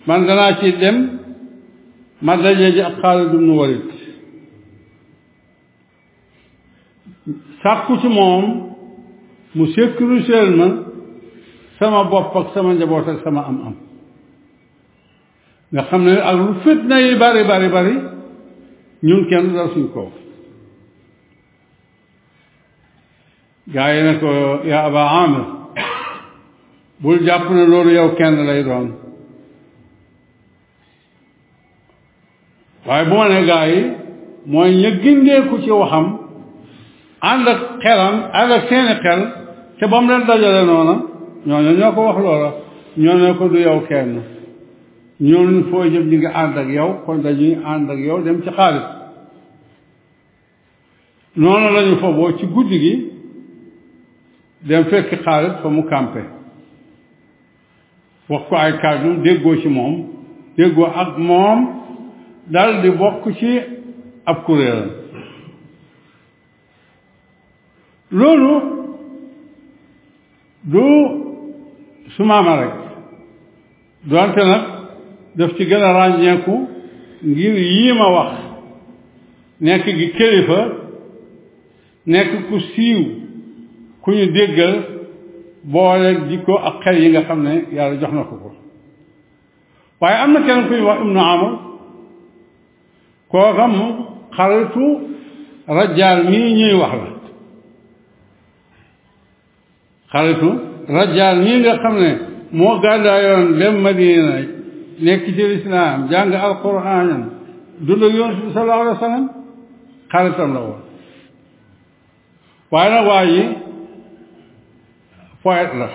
[0.07, 0.97] man danaa ci dem
[2.27, 3.89] ma dajee ji ak Xaalid ibn Walid
[7.63, 8.45] sàkku ci moom
[9.55, 10.67] mu sécuriseel ma
[11.79, 13.77] sama bopp ak sama njaboot ak sama am-am
[15.73, 17.95] nga xam ne ak lu fitna yi bari bari bari
[19.07, 20.07] ñun kenn dal suñ kaw
[23.75, 24.31] gaa yi ne ko
[24.89, 25.45] aba amir
[27.03, 28.87] bul jàpp ne loolu yow kenn lay doon
[32.87, 33.81] waaye bu ma ne gaa yi
[34.53, 36.07] mooy ña gindeeku ci waxam
[37.31, 39.21] ànd ak xelam ànd ak seeni xel
[39.79, 40.95] te ba mu leen dajale noona
[41.47, 42.51] ñooñu ñoo ko wax loola
[43.03, 44.34] ñoo ne du yow kenn
[45.21, 48.51] ñooñu foo jëm ñu ngi ànd ak yow kon dañuy ànd ak yow dem ci
[48.51, 48.85] xaalis
[51.37, 53.11] noonu lañu foboo ci guddi gi
[54.63, 56.21] dem fekk xaalis fa mu campé
[58.29, 60.07] wax ko ay kàddu déggoo ci moom
[60.57, 61.69] déggoo ak moom
[62.47, 63.61] dal di bokk ci
[64.25, 64.91] ab kuréelam
[68.11, 68.53] loolu
[70.63, 70.85] du
[72.17, 72.75] sumaama rek
[74.07, 74.74] doonte nag
[75.39, 76.57] daf ci gën a ràññeeku
[77.29, 78.33] ngir yii ma wax
[79.61, 80.61] nekk gi kilifa
[82.07, 82.99] nekk ku siiw
[84.03, 84.75] ku ñu déggal
[85.73, 88.49] boole jikko ak xel yi nga xam ne yàlla jox na ko ko
[90.01, 91.51] waaye am na kenn kuy wax ibnu amr
[93.31, 93.87] kooka mu
[94.37, 94.85] xaritu
[95.77, 97.11] rajaal mii ñuy wax la
[100.13, 100.49] xaritu
[100.97, 102.11] rajaal mii nga xam ne
[102.59, 104.54] moo gàddaayoon dem madina
[105.01, 107.23] nekk ci lislaam jàng alquraanam
[107.87, 108.97] dund ak yonent bi sallallahu wa
[110.13, 110.81] xaritam la woon
[112.73, 113.05] waaye nag
[115.45, 115.89] waa yi la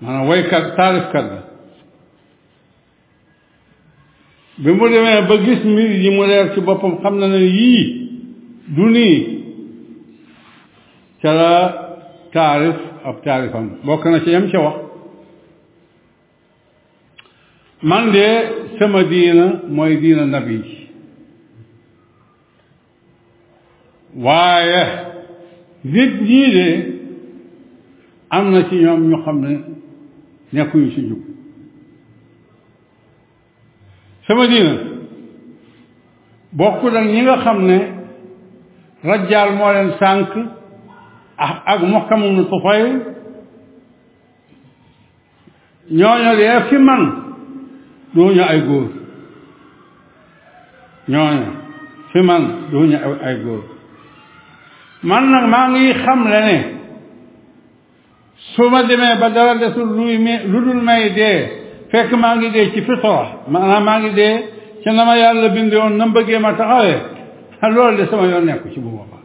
[0.00, 1.40] maanaam waykat taalifkat la
[4.64, 7.84] bi mu demee ba gis mbir yi mu leer ci boppam xam na ne yii
[8.76, 8.84] du
[11.22, 11.52] ca la
[12.34, 12.76] taarif
[13.08, 14.76] ab taarifam bokk na ci yam ca wax
[17.82, 20.88] man de sama diina mooy diina nabi
[24.14, 24.84] waaye
[25.84, 27.00] nit ñii de
[28.30, 29.54] am na ci ñoom ñu xam ne
[30.52, 31.18] nekkuñu ci njub
[34.26, 34.72] sama diina
[36.52, 37.78] bokkul ak ñi nga xam ne
[39.02, 39.90] rajjaal moo leen
[41.36, 43.02] ak ak muxkamum na tufayl
[45.90, 47.33] ñooñu dee fi man
[48.14, 48.88] duñu ay góor
[51.08, 51.44] ñooñu
[52.12, 52.96] fi man duñu
[53.26, 53.62] ay góor
[55.02, 56.58] man nag maa ngi xam le ne
[58.54, 60.16] su ma demee ba dara desul luy
[60.50, 61.38] lu dul may dee
[61.90, 62.96] fekk maa ngi dee ci ma
[63.52, 64.34] maanaam maa ngi dee
[64.82, 66.98] ci na ma yàlla bindoon na mbëggee ma taxawee
[67.74, 69.22] loolu de sama yoon nekku ci bu boobaa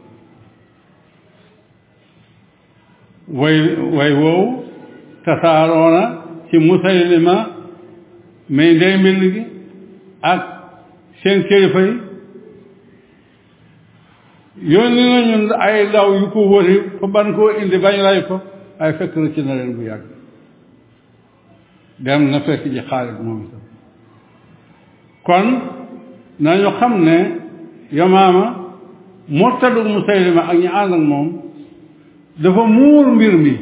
[3.40, 3.56] way
[3.96, 4.64] way woowu
[5.24, 6.02] tasaaroona
[6.50, 7.59] ci Musaylima
[8.50, 9.42] mais ndey mbind gi
[10.22, 10.40] ak
[11.22, 11.92] seen kilifa yi
[14.74, 18.40] yónni nañu ay ndaw yu ko wëri fa ban koo indi bañ ray ko
[18.80, 20.04] ay fekk rëcc na leen bu yàgg
[22.00, 23.62] dem na fekk ji Xaalid moom itam
[25.24, 25.46] kon
[26.40, 27.18] nañu xam ne
[27.92, 28.46] Yamaama
[29.28, 31.28] murtadu Musaylima ak ñi ànd ak moom
[32.38, 33.54] dafa muur mbir mi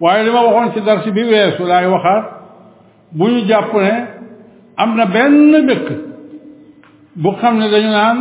[0.00, 2.33] waaye li ma waxoon ci dar si bi weesu laay waxaat
[3.16, 3.90] bu ñu jàpp ne
[4.76, 5.86] am na benn dëkk
[7.14, 8.18] bu xam ne dañu naan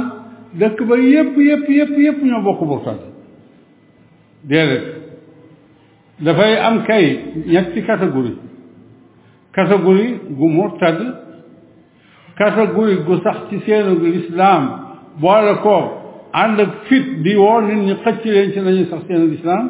[0.59, 2.97] dëkk ba yépp yépp yépp yépp ñoo bokk burtan
[4.43, 4.85] déedéet
[6.19, 7.05] dafay am kay
[7.47, 8.35] ñetti catégorie
[9.55, 10.97] catégorie gu murtad
[12.37, 14.63] catégorie gu sax ci seenu lislaam
[15.19, 15.77] boole ko
[16.33, 19.65] ànd ak fit di woo nit ñi xëcc leen ci nañu sax seenu lislaam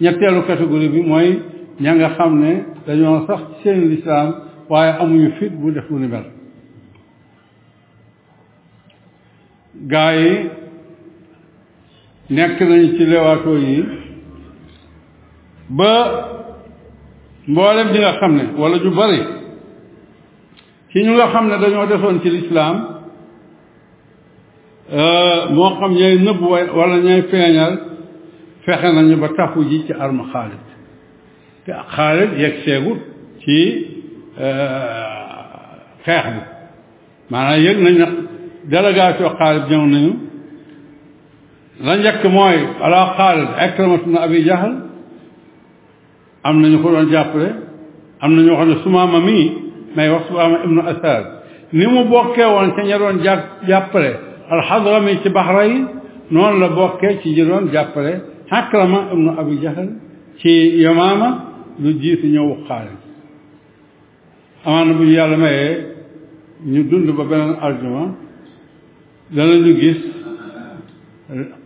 [0.00, 1.40] ñetteelu catégorie bi mooy
[1.80, 2.52] ña nga xam ne
[2.86, 4.28] dañoo sax ci seen lislaam
[4.70, 6.08] waaye amuñu fit bu def lu ni
[9.90, 10.30] gaa yi
[12.30, 13.84] nekk nañu ci lewaatoo yi
[15.68, 15.92] ba
[17.46, 19.20] mboolem di nga xam ne walla ju bari
[20.90, 22.76] ci ñu nga xam ne dañoo defoon ci lislaam
[24.92, 26.40] euh, moo xam ñay nëbb
[26.76, 27.74] wala ñay feeñal
[28.64, 30.73] fexe nañu ba tafu ji ci arme xaalis
[31.66, 32.98] te Xaalid yegg seegut
[33.44, 33.58] ci
[34.36, 34.50] e,
[36.04, 36.42] xeex bi
[37.30, 38.06] maanaam yëg nañ ne
[38.70, 40.12] délégation Xaalid ñëw nañu
[41.86, 44.72] la njëkk mooy alaa Xaalid Ikrimatu na Abi Jahl
[46.42, 47.48] am nañu ko doon jàppale
[48.20, 49.44] am na ñoo xam ne Sumaama mii
[49.96, 51.24] may wax Sumaama ibnu Asad
[51.72, 53.34] ni mu bokkee woon ca ña doon jà
[53.68, 54.10] jàppale
[54.50, 55.86] Alxadrami ci Bahrayn
[56.30, 58.20] noonu la bokkee ci ñi doon jàppale
[58.58, 59.88] Ikrima ibnu Abi Jahl
[60.38, 60.52] ci
[60.82, 63.00] Yamaama lu jiitu ñëw xaalis
[64.66, 65.70] amaana bu ñu yàlla mayee
[66.72, 68.04] ñu dund ba beneen aljuma
[69.34, 70.00] danañu gis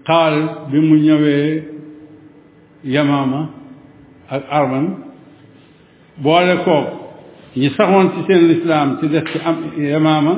[0.07, 1.63] xaalis bi mu ñëwee
[2.85, 3.41] yamaama
[4.29, 4.87] ak arman
[6.25, 6.87] boole koog
[7.57, 9.57] ñi saxoon ci seen lislaam ci def ci am
[9.93, 10.35] yamaama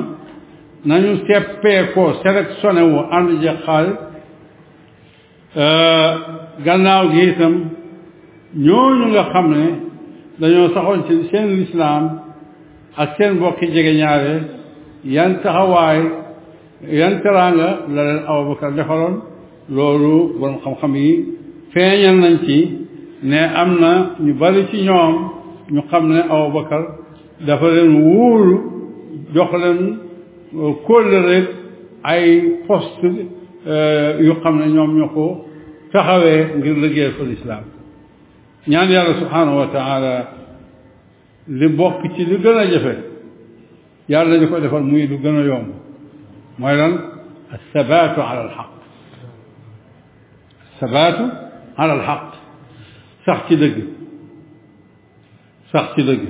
[0.85, 2.97] nañu seppee ko sélectionné wu
[3.65, 3.97] xaalis
[5.55, 6.11] euh,
[6.65, 7.55] gannaaw gi itam
[8.55, 9.67] ñooñu nga xam ne
[10.39, 12.03] dañoo saxoon ci seen lislaam
[12.97, 14.35] ak seen mbokki jege ñaare
[15.05, 15.99] yan taxawaay
[16.91, 19.13] yan teraanga la leen Abubakar defaloon
[19.69, 21.11] loolu borom xam-xam yi
[21.73, 22.59] feeñal nañ ci
[23.23, 25.15] ne am na ñu bari ci ñoom
[25.73, 26.83] ñu xam ne Abubakar
[27.47, 28.55] dafa leen wóolu
[29.33, 29.79] jox leen
[30.55, 31.39] euh, kóllëre
[32.03, 33.05] ay poste
[33.65, 35.45] euh, yu xam ne ñoom ñoo ko
[35.93, 37.63] taxawee ngir liggéeyal fa lislaam
[38.67, 40.13] ñaan yàlla subhanahu wa taala
[41.47, 42.95] li bokk ci li gën a jafe
[44.09, 45.67] yàlla dañu ko defal muy lu gën a yomb
[46.59, 46.93] mooy lan
[47.57, 48.67] alsabaatu ala alxaq
[50.69, 51.23] alsabaatu
[51.81, 52.21] ala alxaq
[53.25, 53.77] sax ci dëgg
[55.71, 56.23] sax ci dëgg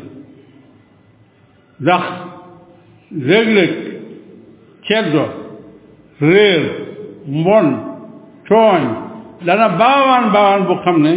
[1.83, 2.05] ndax
[3.27, 3.73] léeg-léeg
[4.87, 5.25] ceddo
[6.29, 6.63] réer
[7.37, 7.65] mbon
[8.49, 8.83] tooñ
[9.45, 11.15] dana baawaan baawaan bu xam ne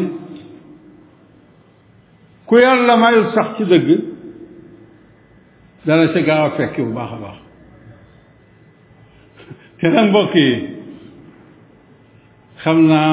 [2.46, 3.88] ku yàlla mayul sax ci dëgg
[5.86, 7.38] dana ci gaaw a fekki bu baax a baax
[10.08, 10.34] mbokk
[12.62, 13.12] xam naa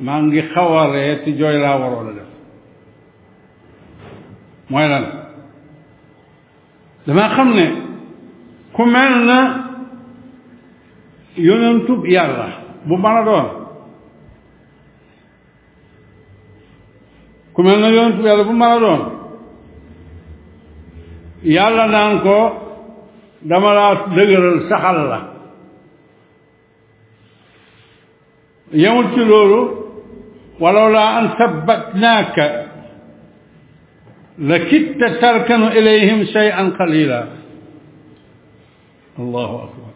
[0.00, 2.28] maa ngi xawaree te jooy laa waroon a def
[4.70, 5.04] mooy lan
[7.06, 7.66] dama xam ni
[8.74, 9.38] ku mel na
[11.46, 12.48] yonentub yàlla
[12.86, 13.56] bu mën
[17.58, 19.00] ku mel na yonentu yàlla bu mën a doon
[21.56, 22.36] yàlla naan ko
[23.50, 25.18] dama laa dëgëral saxal la
[28.82, 29.60] yemul ci loolu
[30.62, 32.46] walaw laa an sabbatnaaka
[34.48, 37.20] la kitta tarkanu ilayhim shay'an qalila
[39.22, 39.92] allahu akbar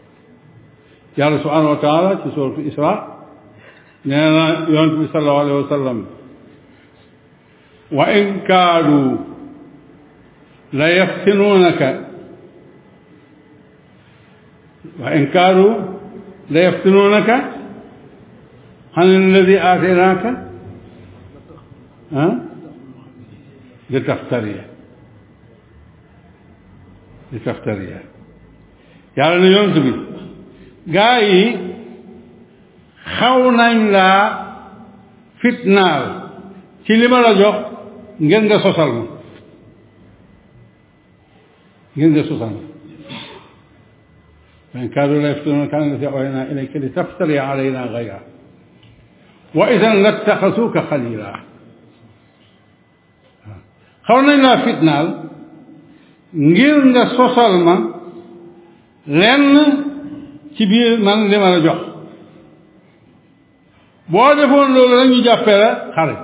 [1.18, 2.92] yàlla subhanahu wa taala ci suuratu isra
[4.08, 4.44] nee na
[4.74, 6.00] yonent bi sallallahu alayhi wa sallam
[7.92, 9.16] وإن كانوا
[10.72, 12.00] ليفتنونك
[14.98, 15.80] وإن كانوا
[16.50, 17.30] ليفتنونك
[18.96, 20.46] عن الذي آتيناك
[22.12, 22.38] ها
[23.90, 24.56] لتفتري
[27.32, 27.96] لتفتري
[29.16, 29.96] يا رب يوسف
[30.86, 31.56] جاي
[33.18, 34.38] خونا لا
[35.42, 36.22] فتنه
[36.88, 37.71] كلمه لا جوخ
[38.18, 39.04] ngeen nga sosal ma
[41.96, 42.60] ngeen nga sosal ma
[44.72, 48.20] فإن كادوا ليفتنونك عن التي أوحينا إليك لتفتري علينا غيره
[49.54, 51.32] وإذا لاتخذوك خليلا
[54.08, 55.06] xaw nañ laa fitnaal
[56.34, 57.76] ngir nga sosal ma
[59.04, 59.44] lenn
[60.54, 61.80] ci biir man li ma la jox
[64.12, 66.22] boo defoon loolu la ñu jàppee la xarit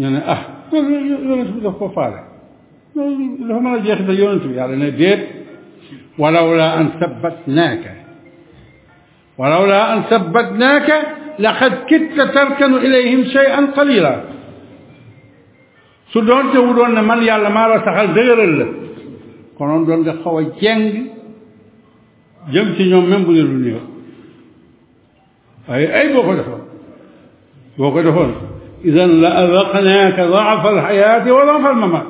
[0.00, 0.40] nee na ah
[1.28, 2.18] yonent bi daf ko faale
[3.48, 5.22] dafa mën a jeexital yonent bi yàlla ne déet
[6.22, 7.88] walawla an sabbatnaaka
[9.40, 10.96] walawla an sabbatnaaka
[11.44, 14.12] laqad kitta tarkanu ilayhim shay'an qalila
[16.12, 18.66] su doon te wu doon ne man yàlla maa la saxal dëgëral la
[19.58, 20.92] konoon doon nga xaw a jeng
[22.52, 23.80] jëm ci ñoom même bu ne lu néew
[25.68, 26.60] waaye ay boo ko defoon
[27.78, 28.32] boo ko defoon
[28.84, 32.06] إذا لأذقناك ضعف الحياة وضعف الممات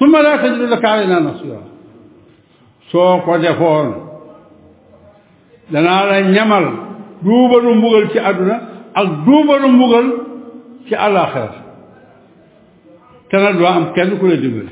[0.00, 1.62] ثم لا تجد لك علينا نصيرا
[2.92, 4.08] سوق وجفون
[5.70, 6.78] لنا على النمر
[7.22, 8.58] دوبر مغل في أدنى
[8.98, 10.18] الدوبر مغل
[10.88, 11.54] في الآخرة
[13.30, 14.66] تنادوا أم كان كل دبل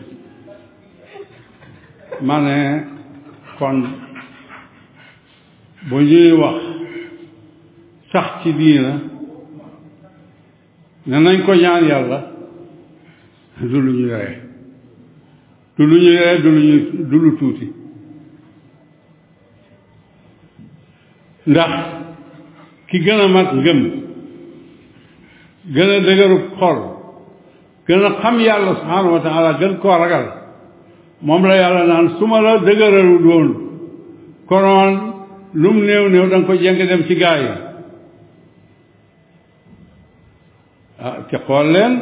[2.21, 2.85] من
[3.59, 3.89] كون
[5.91, 6.63] بنجي وقت
[8.15, 8.99] سخت دينه
[11.11, 12.19] ne nañ ko ñaan yàlla
[13.71, 14.33] du lu ñu yore
[15.77, 16.35] du lu ñu yore
[17.11, 17.67] du lu tuuti
[21.51, 21.73] ndax
[22.89, 23.81] ki gëna a mat ngëm
[25.75, 26.79] gën a dëgëru xol
[27.87, 30.27] gën a xam yàlla subhanahu wa gën koo ragal
[31.27, 33.49] moom la yàlla naan su ma la dëgëralu doon
[34.49, 34.93] konoon
[35.61, 37.53] lum néew néew da ko jeng dem ci gaa yi
[41.07, 41.93] ah te xool leen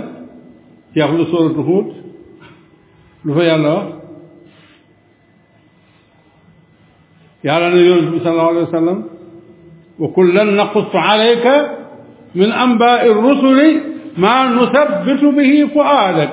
[0.95, 1.87] jeexlu sóoratu Huud
[3.25, 3.89] lu fa yàlla wax
[7.47, 8.99] yàlla na yonent bi sallallahu alayhi wa sallam
[10.01, 11.55] wa kullan naqussu alayka
[12.41, 13.71] min anbaai rusuli
[14.23, 16.31] ma nusabbitu bihi fuaadak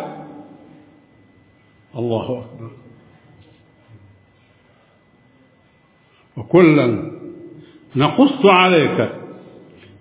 [1.99, 2.70] allahu akbar
[6.38, 6.93] wa kullan
[8.01, 9.03] naqussu alayka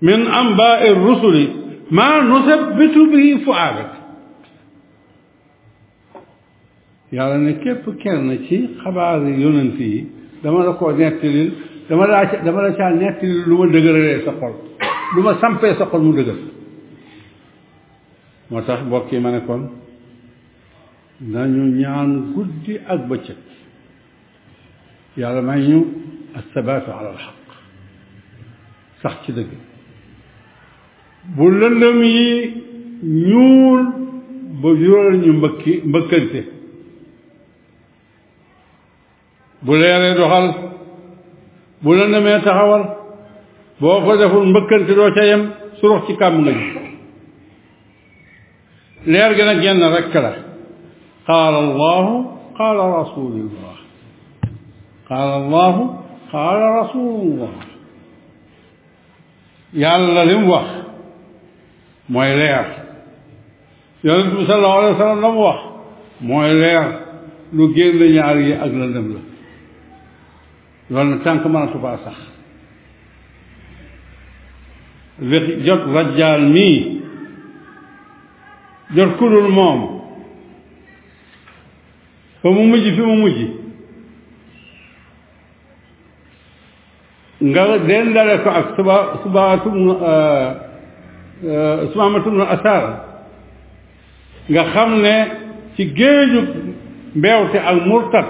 [0.09, 1.47] min anbaai rusuli
[1.91, 3.91] maa nusabbitu bihi fuaadak
[7.13, 10.07] yàlla ne képp kenn ci xabaari yonent yi
[10.43, 11.51] dama la koo nettalil
[11.89, 14.53] dama laa dama la caa nettalil lu ma dëgëralee sa xol
[15.15, 16.39] lu ma sampee sa xol mu dëgër
[18.51, 19.63] moo tax mbokk yi ma ne kon
[21.33, 23.39] nañu ñaan guddi ak bëccëg
[25.21, 25.81] yàlla may ñu
[26.39, 27.39] assabaatu ala alxaq
[29.03, 29.49] sax ci dëgg
[31.37, 32.27] bu lëndëm yi
[33.29, 33.83] ñuul
[34.61, 36.41] ba jural ñu mbëkki mbëkkante
[39.65, 40.47] bu leeree doxal
[41.83, 42.85] bu lëndëmee taxawal
[43.81, 45.43] boo fa deful mbëkkante doo ca yem
[45.81, 46.69] surux ci kàmm nga ji
[49.13, 50.31] leer gi nag genn rekk la
[51.27, 52.13] qaala allahu
[52.57, 53.77] qaala rasulullah
[55.09, 55.83] qaala allahu
[56.31, 57.53] qaala rasulullah
[59.73, 60.84] yàlla lim wax
[62.09, 62.65] mooy leer
[64.05, 65.61] yonent bi sallallahu alayhi wa sallam la mu wax
[66.21, 66.85] mooy leer
[67.53, 69.21] lu génn ñaar yi ak la lëndëm la
[70.91, 72.17] loolu na tànk mën a subaa sax
[75.21, 76.79] li jot rajjaan mii
[78.97, 79.81] jot kudul moom
[82.43, 83.39] fa mu mujj fi mu mujj
[87.45, 89.75] nga dendale ko ak suba subaatum
[91.47, 92.85] Euh, Sumaamatu bnu Asaar
[94.53, 95.15] nga xam ne
[95.77, 96.41] ci géeju
[97.15, 98.29] mbeewte ak murtat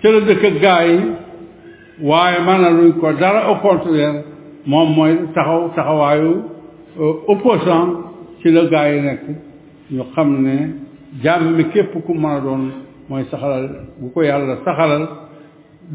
[0.00, 0.98] ca la dëkk gaa yi
[2.08, 3.54] waaye maanaam luñ ko dara au
[4.70, 6.32] moom mooy taxaw taxawaayu
[7.00, 7.88] euh, opposant
[8.40, 9.22] ci la gaa yi nekk
[9.94, 10.54] ñu xam ne
[11.22, 12.62] jàmm mi képp ku mën a doon
[13.08, 13.66] mooy saxalal
[14.00, 15.08] bu ko yàlla saxalal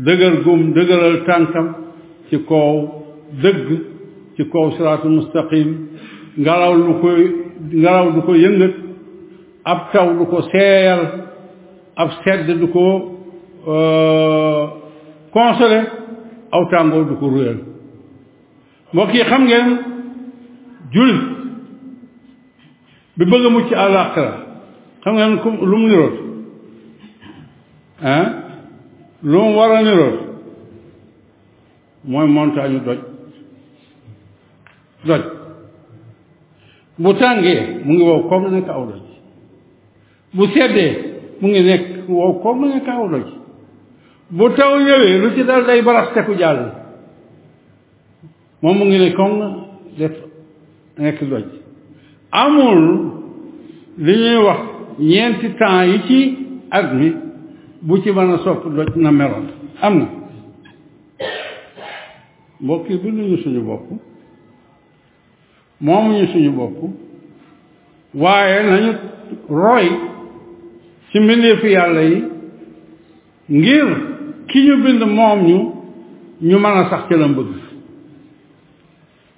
[0.05, 1.75] dëgër gum dëgëral tànkam
[2.29, 2.75] ci kaw
[3.41, 3.67] dëgg
[4.39, 5.67] ci kaw siraatu mustaqim
[6.39, 7.21] ngelaw lu koy
[7.75, 8.75] ngelaw du ko yëngat
[9.67, 11.01] ab taw du ko seeyal
[11.99, 12.85] ab sedd du ko
[13.67, 14.63] euh,
[15.35, 15.81] consolé
[16.55, 17.57] aw tàngoor du ko ruyal
[18.95, 19.69] mbokk xam ngeen
[20.95, 21.21] jullit
[23.17, 24.33] bi bëgg a mucc àllaaxira
[25.03, 25.33] xam ngeen
[25.69, 26.17] lu mu niroot
[29.21, 30.17] lu mu war a niroot
[32.07, 33.08] mooy montagne doj
[35.03, 35.21] doj
[36.99, 39.01] bu tàngee mu ngi wow comme nekk aw doj
[40.33, 40.91] bu seddee
[41.39, 43.27] mu ngi nekk wow comme nekk aw doj
[44.29, 46.59] bu taw ñëwee lu ci dal day baras teku jàll
[48.61, 49.45] moom mu ngi ne comme
[49.97, 50.11] def
[50.97, 51.45] nekk doj
[52.31, 52.81] amul
[53.97, 54.59] li ñuy wax
[54.99, 56.19] ñeenti temps yi ci
[56.69, 57.13] at mi
[57.81, 59.47] bu ci mën a sopp doj na meloon
[59.81, 60.05] am na
[62.61, 63.85] mbokk yi bu ñu suñu bopp
[65.81, 66.75] moomuñu suñu bopp
[68.13, 68.91] waaye nañu
[69.49, 69.87] roy
[71.11, 72.21] ci mbindeefu yàlla yi
[73.49, 73.87] ngir
[74.47, 75.57] ki ñu bind moom ñu
[76.41, 77.53] ñu mën a sax ci lam bëgg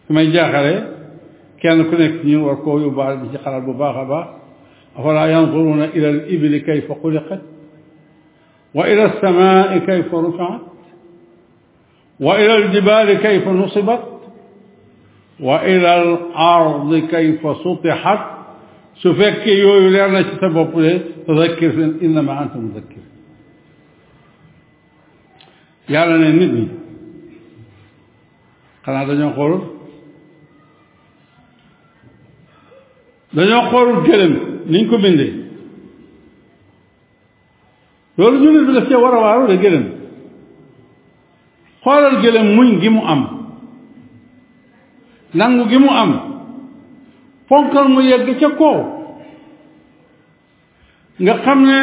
[0.07, 0.75] su may jaaxale
[1.61, 4.27] kenn ku nekk ñu war koo yóbbaal di ci xalaat bu baax a baax
[4.97, 7.41] afala yanzuruna ila al ibli kayfa xuliqat
[8.73, 10.61] wa ila alsamai kayfa rufaat
[12.19, 14.01] wa ila al jibaali kayfa nusibat
[15.41, 18.37] وإلى الأرض كيف سطحت
[19.01, 23.01] سفك يقول لنا سبب تذكر إنما أنت مذكر
[25.89, 26.67] يعني نبي
[28.85, 29.61] كان هذا يقول
[33.33, 34.39] دنيا قول الكلم
[34.69, 35.33] نينكو بندي
[38.19, 39.89] رجل بلسي ورا ورا الكلم
[41.85, 43.40] قال الكلم مين جيمو أم
[45.33, 46.13] nangu gi mu am
[47.47, 48.77] fonkal mu yegg ca kow
[51.21, 51.77] nga xam ne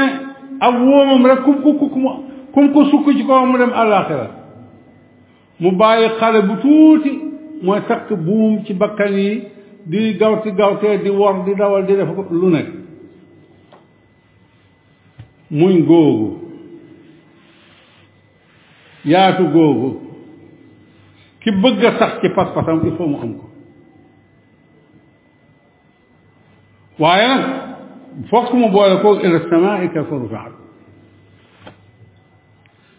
[0.67, 1.73] ak wóomam rek kum ku
[2.53, 4.27] kum ko sukk ci kaw mu dem àllaaxira
[5.61, 7.11] mu bàyyi xale bu tuuti
[7.65, 9.43] mooy takk buum ci bakkan yi
[9.91, 12.69] di gawti gawtee di wor di dawal di def lu nekk
[15.51, 16.39] muñ googu
[19.05, 20.08] yaatu googu
[21.51, 23.47] ki bëgg sax ci pas-pasam il faut mu am ko
[26.99, 27.45] waaye nag
[28.31, 30.53] foog mu boole koog ila sama i ka faru faal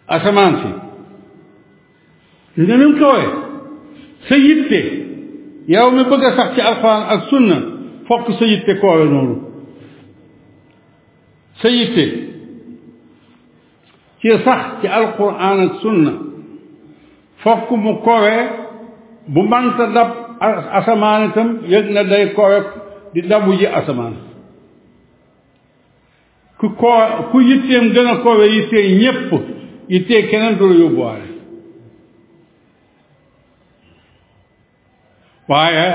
[0.08, 0.72] asamaan si
[2.62, 3.28] dina nim kawee
[4.28, 4.82] sa yitte
[5.68, 7.58] yow mi bëgg sax ci alxuraan ak sunna
[8.08, 9.36] fokk sa yitte koowe noonu
[11.62, 12.06] sa yitte
[14.22, 16.29] ci sax ci alxuraan ak sunna
[17.44, 18.38] fokk mu kowe
[19.28, 20.10] bu manta dab
[20.78, 22.58] asamaan itam yëg na day kowe
[23.14, 24.16] di dabu ji asamaan
[26.60, 26.92] ku ko
[27.32, 29.30] ku yitteem gën a kowe yittee ñépp
[29.90, 31.28] yittee keneen du la yóbbuwaale
[35.48, 35.88] waaye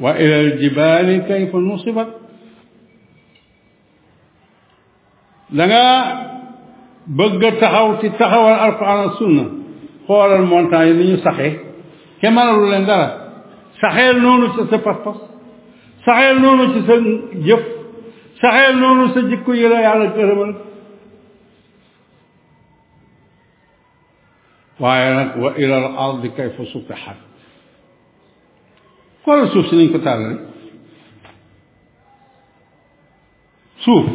[0.00, 2.08] wa ila aljibaali kayfa nusibat
[5.56, 5.84] da nga
[7.16, 9.59] bëgg taxaw ci taxawal alquran ak sunna
[10.06, 11.52] xoolal montant yi ni ñu saxee
[12.20, 13.08] ke manalu leen dara
[13.80, 15.18] saxeel noonu ci sa pas-pas
[16.04, 16.94] saxeel noonu ci sa
[17.46, 17.62] jëf
[18.40, 20.52] saxeel noonu sa jikko yi la yàlla gërëmal
[24.80, 27.18] waaye nag wa ila al ardi kayfa sutihat
[29.24, 30.36] xoolal suuf si nañ ko tàllale
[33.84, 34.06] suuf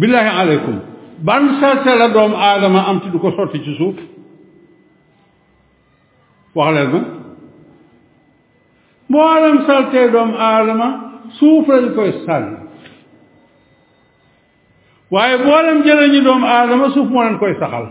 [0.00, 0.91] billahi aleykum
[1.24, 3.96] ban sarte la doomu aadama am te du ko sotti ci suuf
[6.56, 7.00] wax leen ma
[9.10, 10.88] mboolem saltee doomu aadama
[11.38, 12.56] suuf lañ koy sànni
[15.12, 17.86] waaye mboolem jëlañu doomu aadama suuf moo leen koy saxal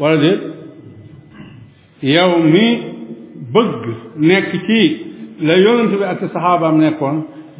[0.00, 0.42] wala déet
[2.14, 2.66] yow mi
[3.54, 3.82] bëgg
[4.28, 4.80] nekk ci
[5.46, 7.16] la yonent bi ak saxaabaam nekkoon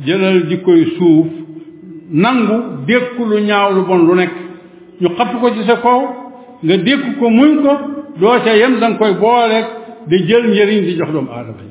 [0.07, 1.29] jëlal jikkoy suuf
[2.11, 4.33] nangu dékku lu ñaaw lu bon lu nekk
[5.01, 6.01] ñu xapp ko ci sa kaw
[6.65, 7.73] nga dékku ko muñ ko
[8.19, 9.67] doo ca yem da nga koy booleeg
[10.09, 11.71] di jël njëriñ di jox doomu aadama yi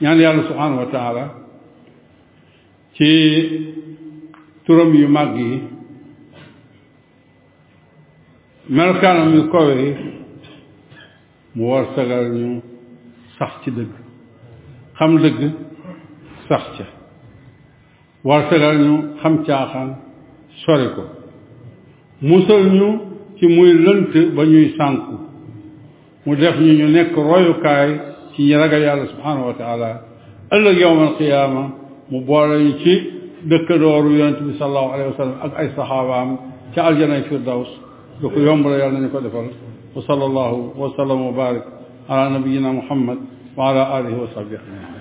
[0.00, 1.24] ñaan yàlla subhanahu wa
[2.94, 3.08] ci
[4.64, 5.62] turam yu màgg yi
[8.68, 9.90] melokaanam yu kawe yi
[11.54, 12.60] mu war sagal ñu
[13.38, 13.92] sax ci dëgg
[14.98, 15.40] xam dëgg
[16.48, 16.86] sax ca
[18.24, 19.90] warsalal ñu xam caaxaan
[20.62, 21.02] sori ko
[22.30, 22.88] musal ñu
[23.38, 25.14] ci muy lënt ba ñuy sànku
[26.26, 27.90] mu def ñu ñu nekk royukaay
[28.32, 29.90] ci ñi ragal yàlla subhanahu wa taala
[30.54, 31.62] ëllëg yowmal qiyaama
[32.10, 32.92] mu boole ñu ci
[33.50, 36.30] dëkkadooru yonent bi sallallahu alayhi wa sallam ak ay saxaabaam
[36.74, 37.68] ca aljanay firdaws
[38.20, 39.48] du ko yomb la yàlla nañu ko defal
[39.96, 41.64] wa sallallahu wa sallam wa barik
[42.08, 42.68] ala nabiyina
[43.56, 44.99] wa ala wa sahbihi